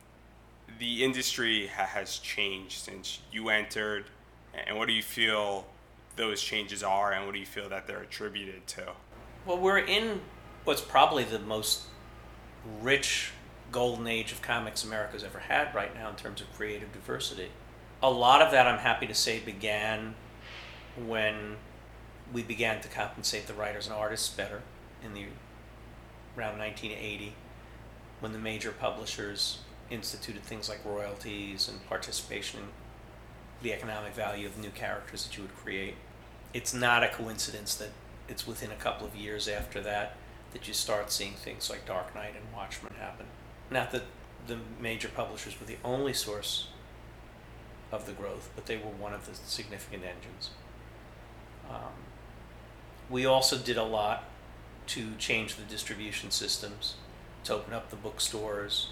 the 0.79 1.03
industry 1.03 1.67
ha- 1.67 1.85
has 1.85 2.17
changed 2.17 2.79
since 2.79 3.19
you 3.31 3.49
entered, 3.49 4.05
and 4.53 4.77
what 4.77 4.87
do 4.87 4.93
you 4.93 5.03
feel 5.03 5.65
those 6.15 6.41
changes 6.41 6.83
are, 6.83 7.11
and 7.11 7.25
what 7.25 7.33
do 7.33 7.39
you 7.39 7.45
feel 7.45 7.69
that 7.69 7.87
they're 7.87 8.01
attributed 8.01 8.67
to? 8.67 8.93
Well, 9.45 9.57
we're 9.57 9.79
in 9.79 10.21
what's 10.63 10.81
probably 10.81 11.23
the 11.23 11.39
most 11.39 11.83
rich 12.81 13.31
golden 13.71 14.07
age 14.07 14.31
of 14.31 14.41
comics 14.41 14.83
America's 14.83 15.23
ever 15.23 15.39
had 15.39 15.73
right 15.73 15.93
now 15.93 16.09
in 16.09 16.15
terms 16.15 16.39
of 16.41 16.53
creative 16.53 16.93
diversity. 16.93 17.49
A 18.01 18.09
lot 18.09 18.41
of 18.41 18.51
that, 18.51 18.67
I'm 18.67 18.79
happy 18.79 19.07
to 19.07 19.13
say, 19.13 19.39
began 19.39 20.15
when 20.95 21.57
we 22.31 22.43
began 22.43 22.81
to 22.81 22.87
compensate 22.87 23.47
the 23.47 23.53
writers 23.53 23.87
and 23.87 23.95
artists 23.95 24.29
better 24.29 24.61
in 25.03 25.13
the 25.13 25.25
around 26.37 26.57
1980, 26.57 27.33
when 28.19 28.31
the 28.31 28.39
major 28.39 28.71
publishers 28.71 29.59
instituted 29.89 30.43
things 30.43 30.69
like 30.69 30.83
royalties 30.83 31.69
and 31.69 31.85
participation 31.87 32.61
in 32.61 32.65
the 33.63 33.73
economic 33.73 34.13
value 34.13 34.45
of 34.45 34.57
new 34.57 34.69
characters 34.69 35.25
that 35.25 35.35
you 35.35 35.43
would 35.43 35.55
create. 35.55 35.95
It's 36.53 36.73
not 36.73 37.03
a 37.03 37.07
coincidence 37.07 37.75
that 37.75 37.89
it's 38.29 38.45
within 38.45 38.71
a 38.71 38.75
couple 38.75 39.07
of 39.07 39.15
years 39.15 39.47
after 39.47 39.81
that 39.81 40.15
that 40.53 40.67
you 40.67 40.73
start 40.73 41.11
seeing 41.11 41.33
things 41.33 41.69
like 41.69 41.85
Dark 41.85 42.13
Knight 42.13 42.35
and 42.35 42.45
Watchmen 42.55 42.93
happen. 42.99 43.25
Not 43.71 43.91
that 43.91 44.03
the 44.45 44.57
major 44.79 45.07
publishers 45.07 45.59
were 45.59 45.65
the 45.65 45.77
only 45.83 46.13
source 46.13 46.67
of 47.91 48.05
the 48.05 48.11
growth, 48.11 48.51
but 48.55 48.65
they 48.67 48.77
were 48.77 48.83
one 48.83 49.13
of 49.13 49.25
the 49.25 49.33
significant 49.33 50.03
engines. 50.03 50.51
Um, 51.69 51.93
we 53.09 53.25
also 53.25 53.57
did 53.57 53.77
a 53.77 53.83
lot 53.83 54.25
to 54.87 55.15
change 55.17 55.55
the 55.55 55.63
distribution 55.63 56.29
systems, 56.29 56.95
to 57.45 57.53
open 57.53 57.73
up 57.73 57.89
the 57.89 57.95
bookstores. 57.95 58.89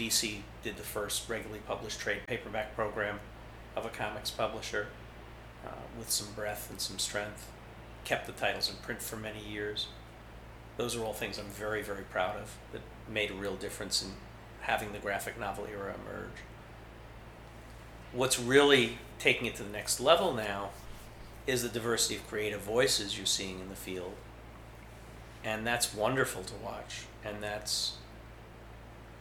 DC 0.00 0.38
did 0.62 0.78
the 0.78 0.82
first 0.82 1.28
regularly 1.28 1.60
published 1.66 2.00
trade 2.00 2.22
paperback 2.26 2.74
program 2.74 3.20
of 3.76 3.84
a 3.84 3.90
comics 3.90 4.30
publisher 4.30 4.86
uh, 5.66 5.72
with 5.98 6.10
some 6.10 6.28
breadth 6.34 6.70
and 6.70 6.80
some 6.80 6.98
strength. 6.98 7.50
kept 8.04 8.26
the 8.26 8.32
titles 8.32 8.70
in 8.70 8.76
print 8.76 9.02
for 9.02 9.16
many 9.16 9.44
years. 9.44 9.88
Those 10.78 10.96
are 10.96 11.04
all 11.04 11.12
things 11.12 11.38
I'm 11.38 11.44
very, 11.44 11.82
very 11.82 12.04
proud 12.04 12.36
of 12.36 12.56
that 12.72 12.80
made 13.06 13.30
a 13.30 13.34
real 13.34 13.56
difference 13.56 14.02
in 14.02 14.12
having 14.62 14.92
the 14.92 14.98
graphic 14.98 15.38
novel 15.38 15.66
era 15.70 15.94
emerge. 15.94 16.40
What's 18.12 18.40
really 18.40 18.96
taking 19.18 19.46
it 19.46 19.54
to 19.56 19.62
the 19.62 19.70
next 19.70 20.00
level 20.00 20.32
now 20.32 20.70
is 21.46 21.62
the 21.62 21.68
diversity 21.68 22.16
of 22.16 22.26
creative 22.26 22.60
voices 22.60 23.18
you're 23.18 23.26
seeing 23.26 23.60
in 23.60 23.68
the 23.68 23.76
field. 23.76 24.14
And 25.44 25.66
that's 25.66 25.94
wonderful 25.94 26.42
to 26.44 26.54
watch. 26.64 27.04
And 27.22 27.42
that's 27.42 27.98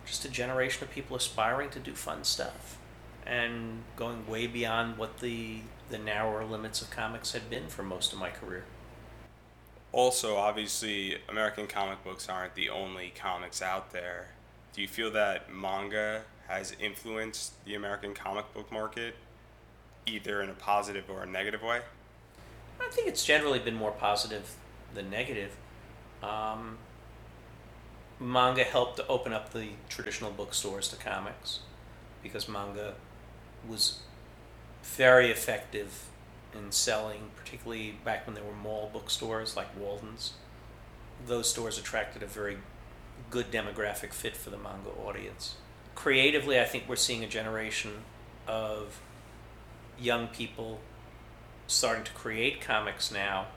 just 0.09 0.25
a 0.25 0.29
generation 0.29 0.83
of 0.83 0.91
people 0.91 1.15
aspiring 1.15 1.69
to 1.69 1.79
do 1.79 1.93
fun 1.93 2.23
stuff 2.23 2.77
and 3.25 3.83
going 3.95 4.27
way 4.27 4.47
beyond 4.47 4.97
what 4.97 5.19
the 5.19 5.59
the 5.89 5.97
narrower 5.97 6.43
limits 6.43 6.81
of 6.81 6.89
comics 6.91 7.31
had 7.31 7.49
been 7.49 7.67
for 7.67 7.83
most 7.83 8.13
of 8.13 8.19
my 8.19 8.29
career. 8.29 8.63
Also, 9.91 10.35
obviously, 10.35 11.17
American 11.27 11.65
comic 11.65 12.03
books 12.03 12.29
aren't 12.29 12.53
the 12.53 12.69
only 12.69 13.11
comics 13.15 13.61
out 13.61 13.91
there. 13.91 14.29
Do 14.73 14.83
you 14.83 14.87
feel 14.87 15.09
that 15.11 15.51
manga 15.51 16.23
has 16.47 16.75
influenced 16.79 17.63
the 17.65 17.73
American 17.73 18.13
comic 18.13 18.53
book 18.53 18.71
market 18.71 19.15
either 20.05 20.43
in 20.43 20.49
a 20.49 20.53
positive 20.53 21.05
or 21.09 21.23
a 21.23 21.25
negative 21.25 21.63
way? 21.63 21.81
I 22.79 22.89
think 22.91 23.07
it's 23.07 23.25
generally 23.25 23.59
been 23.59 23.75
more 23.75 23.91
positive 23.91 24.55
than 24.93 25.09
negative. 25.09 25.55
Um, 26.21 26.77
manga 28.19 28.63
helped 28.63 28.97
to 28.97 29.07
open 29.07 29.31
up 29.31 29.53
the 29.53 29.69
traditional 29.87 30.31
bookstores 30.31 30.89
to 30.89 30.95
comics 30.97 31.59
because 32.21 32.49
manga 32.49 32.93
was 33.67 33.99
very 34.83 35.31
effective 35.31 36.05
in 36.53 36.71
selling, 36.71 37.29
particularly 37.35 37.95
back 38.03 38.25
when 38.25 38.35
there 38.35 38.43
were 38.43 38.53
mall 38.53 38.89
bookstores 38.91 39.55
like 39.55 39.67
Walden's. 39.77 40.33
Those 41.25 41.49
stores 41.49 41.77
attracted 41.77 42.23
a 42.23 42.27
very 42.27 42.57
good 43.29 43.51
demographic 43.51 44.13
fit 44.13 44.35
for 44.35 44.49
the 44.49 44.57
manga 44.57 44.89
audience. 45.05 45.55
Creatively, 45.95 46.59
I 46.59 46.65
think 46.65 46.85
we're 46.87 46.95
seeing 46.95 47.23
a 47.23 47.27
generation 47.27 48.03
of 48.47 48.99
young 49.99 50.27
people 50.27 50.79
starting 51.67 52.03
to 52.03 52.11
create 52.11 52.61
comics 52.61 53.11
now 53.11 53.47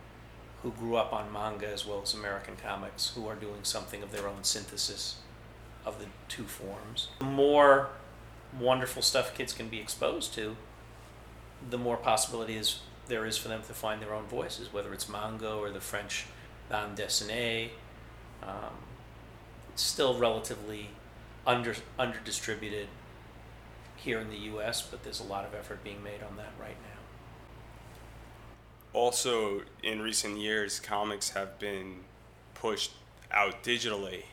who 0.62 0.70
grew 0.70 0.96
up 0.96 1.12
on 1.12 1.33
manga 1.33 1.66
as 1.66 1.87
well 1.87 2.01
as 2.03 2.14
American 2.14 2.57
comics, 2.57 3.12
who 3.14 3.27
are 3.27 3.35
doing 3.35 3.64
something 3.64 4.03
of 4.03 4.12
their 4.12 4.29
own 4.29 4.42
synthesis 4.44 5.16
of 5.85 5.98
the 5.98 6.07
two 6.29 6.44
forms. 6.44 7.09
The 7.18 7.25
more 7.25 7.88
wonderful 8.59 9.03
stuff 9.03 9.35
kids 9.35 9.53
can 9.53 9.68
be 9.68 9.81
exposed 9.81 10.35
to, 10.35 10.57
the 11.68 11.79
more 11.79 11.96
possibilities 11.96 12.81
there 13.09 13.27
is 13.27 13.37
for 13.37 13.48
them 13.48 13.62
to 13.66 13.75
find 13.75 14.01
their 14.01 14.14
own 14.14 14.25
voices, 14.25 14.72
whether 14.72 14.92
it's 14.92 15.09
manga 15.09 15.53
or 15.53 15.70
the 15.70 15.81
French 15.81 16.27
bande 16.68 16.96
dessinée. 16.96 17.70
Um, 18.42 18.75
still 19.77 20.18
relatively 20.18 20.90
under 21.46 21.75
under 21.98 22.18
distributed 22.18 22.88
here 23.96 24.18
in 24.18 24.31
the 24.31 24.37
U.S., 24.37 24.83
but 24.83 25.05
there's 25.05 25.20
a 25.20 25.25
lot 25.25 25.44
of 25.44 25.55
effort 25.55 25.85
being 25.85 26.03
made 26.03 26.22
on 26.22 26.37
that 26.37 26.53
right 26.61 26.77
now. 26.83 26.91
Also, 28.94 29.62
in 29.83 30.02
recent 30.02 30.38
years, 30.38 30.78
comics 30.78 31.31
have 31.31 31.59
been 31.59 32.00
pushed 32.55 32.92
out 33.31 33.62
digitally. 33.64 34.24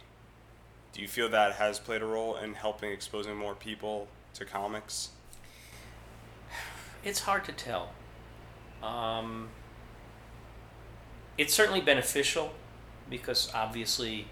Do 0.92 1.02
you 1.02 1.08
feel 1.08 1.30
that 1.30 1.54
has 1.54 1.80
played 1.80 2.02
a 2.02 2.06
role 2.06 2.36
in 2.36 2.56
helping 2.56 2.92
exposing 2.92 3.36
more 3.36 3.56
people 3.56 4.08
to 4.34 4.44
comics? 4.44 5.10
It's 7.04 7.22
hard 7.22 7.46
to 7.46 7.54
tell. 7.54 7.92
Um, 8.84 9.50
it's 11.38 11.54
certainly 11.54 11.80
beneficial 11.80 12.52
because 13.10 13.52
obviously 13.54 14.28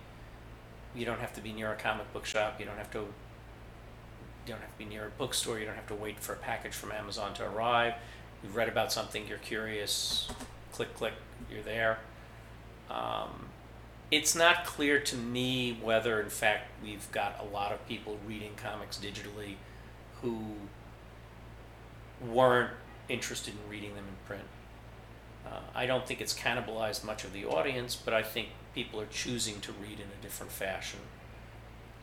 you 0.94 1.06
don't 1.06 1.20
have 1.20 1.34
to 1.34 1.42
be 1.42 1.54
near 1.54 1.72
a 1.72 1.76
comic 1.76 2.12
book 2.12 2.26
shop. 2.26 2.60
You 2.60 2.66
don't 2.66 2.78
have 2.78 2.92
to. 2.92 3.00
You 3.00 4.54
don't 4.54 4.62
have 4.62 4.72
to 4.72 4.78
be 4.78 4.86
near 4.86 5.08
a 5.08 5.10
bookstore. 5.10 5.60
You 5.60 5.66
don't 5.66 5.76
have 5.76 5.88
to 5.88 5.96
wait 5.96 6.20
for 6.20 6.34
a 6.34 6.38
package 6.38 6.74
from 6.74 6.92
Amazon 6.92 7.34
to 7.36 7.46
arrive. 7.46 7.94
You've 8.48 8.56
read 8.56 8.70
about 8.70 8.94
something. 8.94 9.28
You're 9.28 9.40
curious. 9.40 10.30
Click, 10.72 10.96
click. 10.96 11.12
You're 11.52 11.62
there. 11.64 12.00
Um, 12.90 13.50
it's 14.10 14.36
not 14.36 14.66
clear 14.66 15.02
to 15.02 15.18
me 15.18 15.78
whether, 15.82 16.22
in 16.22 16.30
fact, 16.30 16.72
we've 16.82 17.12
got 17.12 17.42
a 17.42 17.54
lot 17.54 17.74
of 17.74 17.86
people 17.90 18.18
reading 18.26 18.54
comics 18.56 18.98
digitally 18.98 19.56
who 20.22 20.54
weren't 22.26 22.72
interested 23.10 23.54
in 23.54 23.70
reading 23.70 23.96
them 23.96 24.06
in 24.08 24.16
print. 24.26 24.48
Uh, 25.46 25.60
I 25.76 25.86
don't 25.86 26.08
think 26.08 26.22
it's 26.22 26.34
cannibalized 26.34 27.04
much 27.04 27.26
of 27.26 27.34
the 27.34 27.44
audience, 27.44 27.98
but 27.98 28.14
I 28.14 28.24
think 28.24 28.48
people 28.74 29.02
are 29.02 29.08
choosing 29.08 29.60
to 29.60 29.74
read 29.74 30.00
in 30.00 30.08
a 30.18 30.22
different 30.22 30.54
fashion. 30.54 31.02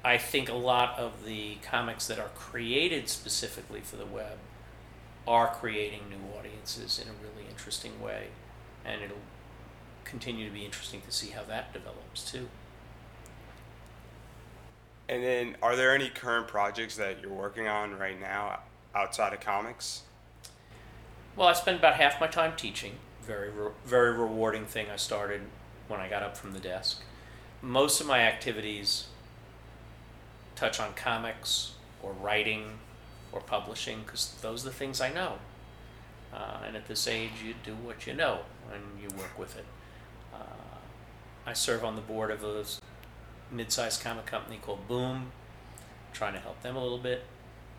I 0.04 0.18
think 0.18 0.50
a 0.50 0.54
lot 0.54 0.98
of 0.98 1.24
the 1.24 1.54
comics 1.62 2.06
that 2.08 2.18
are 2.18 2.30
created 2.34 3.08
specifically 3.08 3.80
for 3.80 3.96
the 3.96 4.04
web 4.04 4.36
are 5.26 5.48
creating 5.48 6.00
new 6.10 6.38
audiences 6.38 6.98
in 6.98 7.08
a 7.08 7.12
really 7.12 7.48
interesting 7.48 8.00
way, 8.02 8.28
and 8.84 9.02
it'll 9.02 9.16
continue 10.04 10.46
to 10.46 10.52
be 10.52 10.64
interesting 10.64 11.00
to 11.02 11.10
see 11.10 11.30
how 11.30 11.42
that 11.44 11.72
develops 11.72 12.30
too. 12.30 12.48
And 15.08 15.22
then, 15.22 15.56
are 15.62 15.76
there 15.76 15.94
any 15.94 16.08
current 16.08 16.48
projects 16.48 16.96
that 16.96 17.20
you're 17.20 17.32
working 17.32 17.68
on 17.68 17.98
right 17.98 18.18
now 18.18 18.60
outside 18.94 19.32
of 19.32 19.40
comics? 19.40 20.02
Well, 21.36 21.48
I 21.48 21.52
spend 21.52 21.78
about 21.78 21.94
half 21.94 22.20
my 22.20 22.26
time 22.26 22.54
teaching. 22.56 22.94
Very, 23.22 23.50
re- 23.50 23.72
very 23.84 24.12
rewarding 24.12 24.66
thing 24.66 24.86
I 24.90 24.96
started 24.96 25.42
when 25.88 26.00
I 26.00 26.08
got 26.08 26.22
up 26.22 26.36
from 26.36 26.52
the 26.52 26.60
desk. 26.60 27.02
Most 27.60 28.00
of 28.00 28.06
my 28.06 28.20
activities 28.20 29.08
touch 30.54 30.78
on 30.78 30.94
comics 30.94 31.72
or 32.02 32.12
writing 32.12 32.78
or 33.34 33.40
publishing 33.40 34.02
because 34.04 34.34
those 34.40 34.62
are 34.62 34.68
the 34.68 34.74
things 34.74 35.00
I 35.00 35.12
know. 35.12 35.34
Uh, 36.32 36.58
and 36.66 36.76
at 36.76 36.86
this 36.86 37.06
age, 37.06 37.30
you 37.44 37.54
do 37.64 37.74
what 37.74 38.06
you 38.06 38.14
know 38.14 38.40
and 38.72 38.82
you 39.02 39.08
work 39.16 39.38
with 39.38 39.56
it. 39.58 39.66
Uh, 40.32 40.78
I 41.46 41.52
serve 41.52 41.84
on 41.84 41.96
the 41.96 42.00
board 42.00 42.30
of 42.30 42.42
a 42.44 42.64
mid-sized 43.50 44.02
comic 44.02 44.26
company 44.26 44.58
called 44.62 44.88
Boom, 44.88 45.32
trying 46.12 46.32
to 46.34 46.40
help 46.40 46.62
them 46.62 46.76
a 46.76 46.82
little 46.82 46.98
bit. 46.98 47.24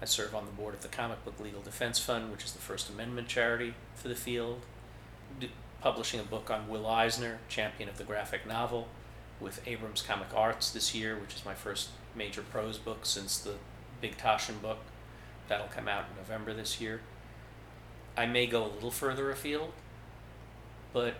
I 0.01 0.05
serve 0.05 0.35
on 0.35 0.45
the 0.45 0.51
board 0.51 0.73
of 0.73 0.81
the 0.81 0.89
Comic 0.89 1.23
Book 1.23 1.39
Legal 1.39 1.61
Defense 1.61 1.99
Fund, 1.99 2.31
which 2.31 2.43
is 2.43 2.51
the 2.51 2.59
First 2.59 2.89
Amendment 2.89 3.29
charity 3.29 3.73
for 3.95 4.09
the 4.09 4.15
field. 4.15 4.61
Publishing 5.81 6.19
a 6.19 6.23
book 6.23 6.49
on 6.49 6.67
Will 6.67 6.85
Eisner, 6.85 7.39
champion 7.47 7.87
of 7.87 7.97
the 7.97 8.03
graphic 8.03 8.45
novel, 8.45 8.87
with 9.39 9.65
Abrams 9.65 10.01
Comic 10.01 10.27
Arts 10.35 10.71
this 10.71 10.93
year, 10.93 11.17
which 11.17 11.33
is 11.35 11.45
my 11.45 11.53
first 11.53 11.89
major 12.15 12.41
prose 12.41 12.77
book 12.77 12.99
since 13.05 13.37
the 13.37 13.55
Big 14.01 14.17
Taschen 14.17 14.61
book. 14.61 14.79
That'll 15.47 15.67
come 15.67 15.87
out 15.87 16.05
in 16.09 16.17
November 16.17 16.53
this 16.53 16.81
year. 16.81 17.01
I 18.17 18.25
may 18.25 18.47
go 18.47 18.63
a 18.63 18.71
little 18.71 18.91
further 18.91 19.29
afield, 19.29 19.71
but 20.93 21.15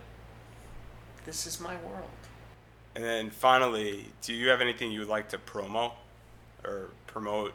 this 1.25 1.45
is 1.45 1.59
my 1.59 1.75
world. 1.77 2.09
And 2.95 3.03
then 3.03 3.29
finally, 3.29 4.07
do 4.21 4.33
you 4.33 4.47
have 4.49 4.61
anything 4.61 4.91
you 4.91 4.99
would 4.99 5.09
like 5.09 5.29
to 5.29 5.37
promo 5.37 5.91
or 6.63 6.89
promote? 7.07 7.53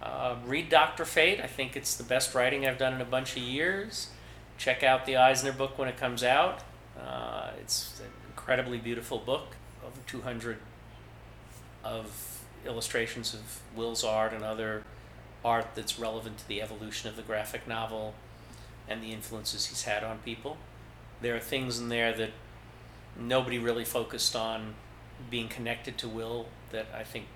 Uh, 0.00 0.36
read 0.46 0.68
Dr. 0.68 1.04
Fate. 1.04 1.40
I 1.40 1.46
think 1.46 1.76
it's 1.76 1.96
the 1.96 2.04
best 2.04 2.34
writing 2.34 2.66
I've 2.66 2.78
done 2.78 2.94
in 2.94 3.00
a 3.00 3.06
bunch 3.06 3.36
of 3.36 3.42
years. 3.42 4.08
Check 4.56 4.82
out 4.82 5.06
the 5.06 5.16
Eisner 5.16 5.52
book 5.52 5.78
when 5.78 5.88
it 5.88 5.96
comes 5.96 6.24
out. 6.24 6.62
Uh, 6.98 7.50
it's 7.60 8.00
an 8.00 8.10
incredibly 8.30 8.78
beautiful 8.78 9.18
book, 9.18 9.56
over 9.84 10.00
200 10.06 10.58
of 11.84 12.42
illustrations 12.66 13.34
of 13.34 13.60
Will's 13.76 14.02
art 14.02 14.32
and 14.32 14.42
other 14.44 14.82
art 15.44 15.66
that's 15.74 15.98
relevant 15.98 16.38
to 16.38 16.48
the 16.48 16.60
evolution 16.60 17.08
of 17.08 17.16
the 17.16 17.22
graphic 17.22 17.66
novel 17.66 18.14
and 18.88 19.02
the 19.02 19.12
influences 19.12 19.66
he's 19.66 19.82
had 19.82 20.02
on 20.02 20.18
people. 20.18 20.56
There 21.20 21.36
are 21.36 21.40
things 21.40 21.78
in 21.78 21.88
there 21.88 22.12
that 22.14 22.30
nobody 23.16 23.58
really 23.58 23.84
focused 23.84 24.34
on 24.36 24.74
being 25.30 25.48
connected 25.48 25.98
to 25.98 26.08
Will 26.08 26.46
that 26.70 26.86
I 26.94 27.02
think 27.02 27.26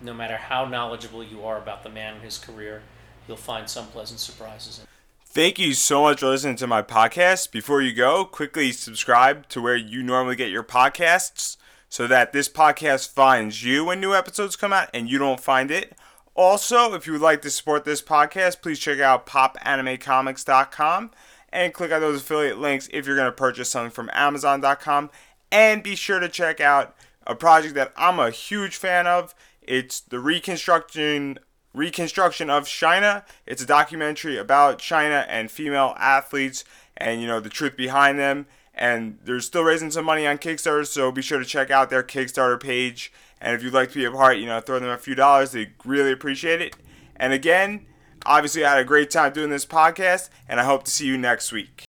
no 0.00 0.14
matter 0.14 0.36
how 0.36 0.64
knowledgeable 0.64 1.22
you 1.22 1.44
are 1.44 1.58
about 1.58 1.82
the 1.82 1.88
man 1.88 2.14
and 2.14 2.22
his 2.22 2.38
career, 2.38 2.82
you'll 3.26 3.36
find 3.36 3.68
some 3.68 3.86
pleasant 3.86 4.20
surprises 4.20 4.80
in. 4.80 4.86
Thank 5.24 5.58
you 5.58 5.74
so 5.74 6.02
much 6.02 6.20
for 6.20 6.28
listening 6.28 6.56
to 6.56 6.66
my 6.66 6.82
podcast. 6.82 7.50
Before 7.50 7.82
you 7.82 7.92
go, 7.92 8.24
quickly 8.24 8.72
subscribe 8.72 9.48
to 9.48 9.60
where 9.60 9.76
you 9.76 10.02
normally 10.02 10.36
get 10.36 10.50
your 10.50 10.62
podcasts 10.62 11.56
so 11.88 12.06
that 12.06 12.32
this 12.32 12.48
podcast 12.48 13.10
finds 13.10 13.62
you 13.62 13.84
when 13.84 14.00
new 14.00 14.14
episodes 14.14 14.56
come 14.56 14.72
out 14.72 14.88
and 14.94 15.10
you 15.10 15.18
don't 15.18 15.40
find 15.40 15.70
it. 15.70 15.94
Also, 16.36 16.92
if 16.92 17.06
you 17.06 17.14
would 17.14 17.22
like 17.22 17.40
to 17.40 17.50
support 17.50 17.84
this 17.86 18.02
podcast, 18.02 18.60
please 18.60 18.78
check 18.78 19.00
out 19.00 19.26
popanimecomics.com 19.26 21.10
and 21.50 21.72
click 21.72 21.90
on 21.90 22.02
those 22.02 22.20
affiliate 22.20 22.58
links 22.58 22.90
if 22.92 23.06
you're 23.06 23.16
going 23.16 23.24
to 23.24 23.32
purchase 23.32 23.70
something 23.70 23.90
from 23.90 24.10
amazon.com. 24.12 25.10
And 25.50 25.82
be 25.82 25.96
sure 25.96 26.20
to 26.20 26.28
check 26.28 26.60
out 26.60 26.94
a 27.26 27.34
project 27.34 27.74
that 27.76 27.94
I'm 27.96 28.18
a 28.18 28.30
huge 28.30 28.76
fan 28.76 29.06
of. 29.06 29.34
It's 29.62 29.98
the 29.98 30.20
reconstruction 30.20 31.38
reconstruction 31.72 32.50
of 32.50 32.66
China. 32.66 33.24
It's 33.46 33.62
a 33.62 33.66
documentary 33.66 34.36
about 34.36 34.78
China 34.78 35.24
and 35.28 35.50
female 35.50 35.94
athletes 35.98 36.64
and 36.96 37.20
you 37.20 37.26
know 37.26 37.40
the 37.40 37.48
truth 37.50 37.76
behind 37.76 38.18
them 38.18 38.46
and 38.76 39.18
they're 39.24 39.40
still 39.40 39.64
raising 39.64 39.90
some 39.90 40.04
money 40.04 40.26
on 40.26 40.36
Kickstarter, 40.36 40.86
so 40.86 41.10
be 41.10 41.22
sure 41.22 41.38
to 41.38 41.44
check 41.44 41.70
out 41.70 41.88
their 41.88 42.02
Kickstarter 42.02 42.60
page. 42.60 43.10
And 43.40 43.54
if 43.54 43.62
you'd 43.62 43.74
like 43.74 43.90
to 43.90 43.98
be 43.98 44.04
a 44.04 44.10
part, 44.10 44.38
you 44.38 44.46
know, 44.46 44.60
throw 44.60 44.78
them 44.78 44.88
a 44.88 44.98
few 44.98 45.14
dollars. 45.14 45.52
They 45.52 45.72
really 45.84 46.12
appreciate 46.12 46.60
it. 46.60 46.76
And 47.16 47.32
again, 47.32 47.86
obviously, 48.24 48.64
I 48.64 48.70
had 48.70 48.78
a 48.78 48.84
great 48.84 49.10
time 49.10 49.32
doing 49.32 49.50
this 49.50 49.66
podcast, 49.66 50.28
and 50.48 50.60
I 50.60 50.64
hope 50.64 50.84
to 50.84 50.90
see 50.90 51.06
you 51.06 51.18
next 51.18 51.52
week. 51.52 51.85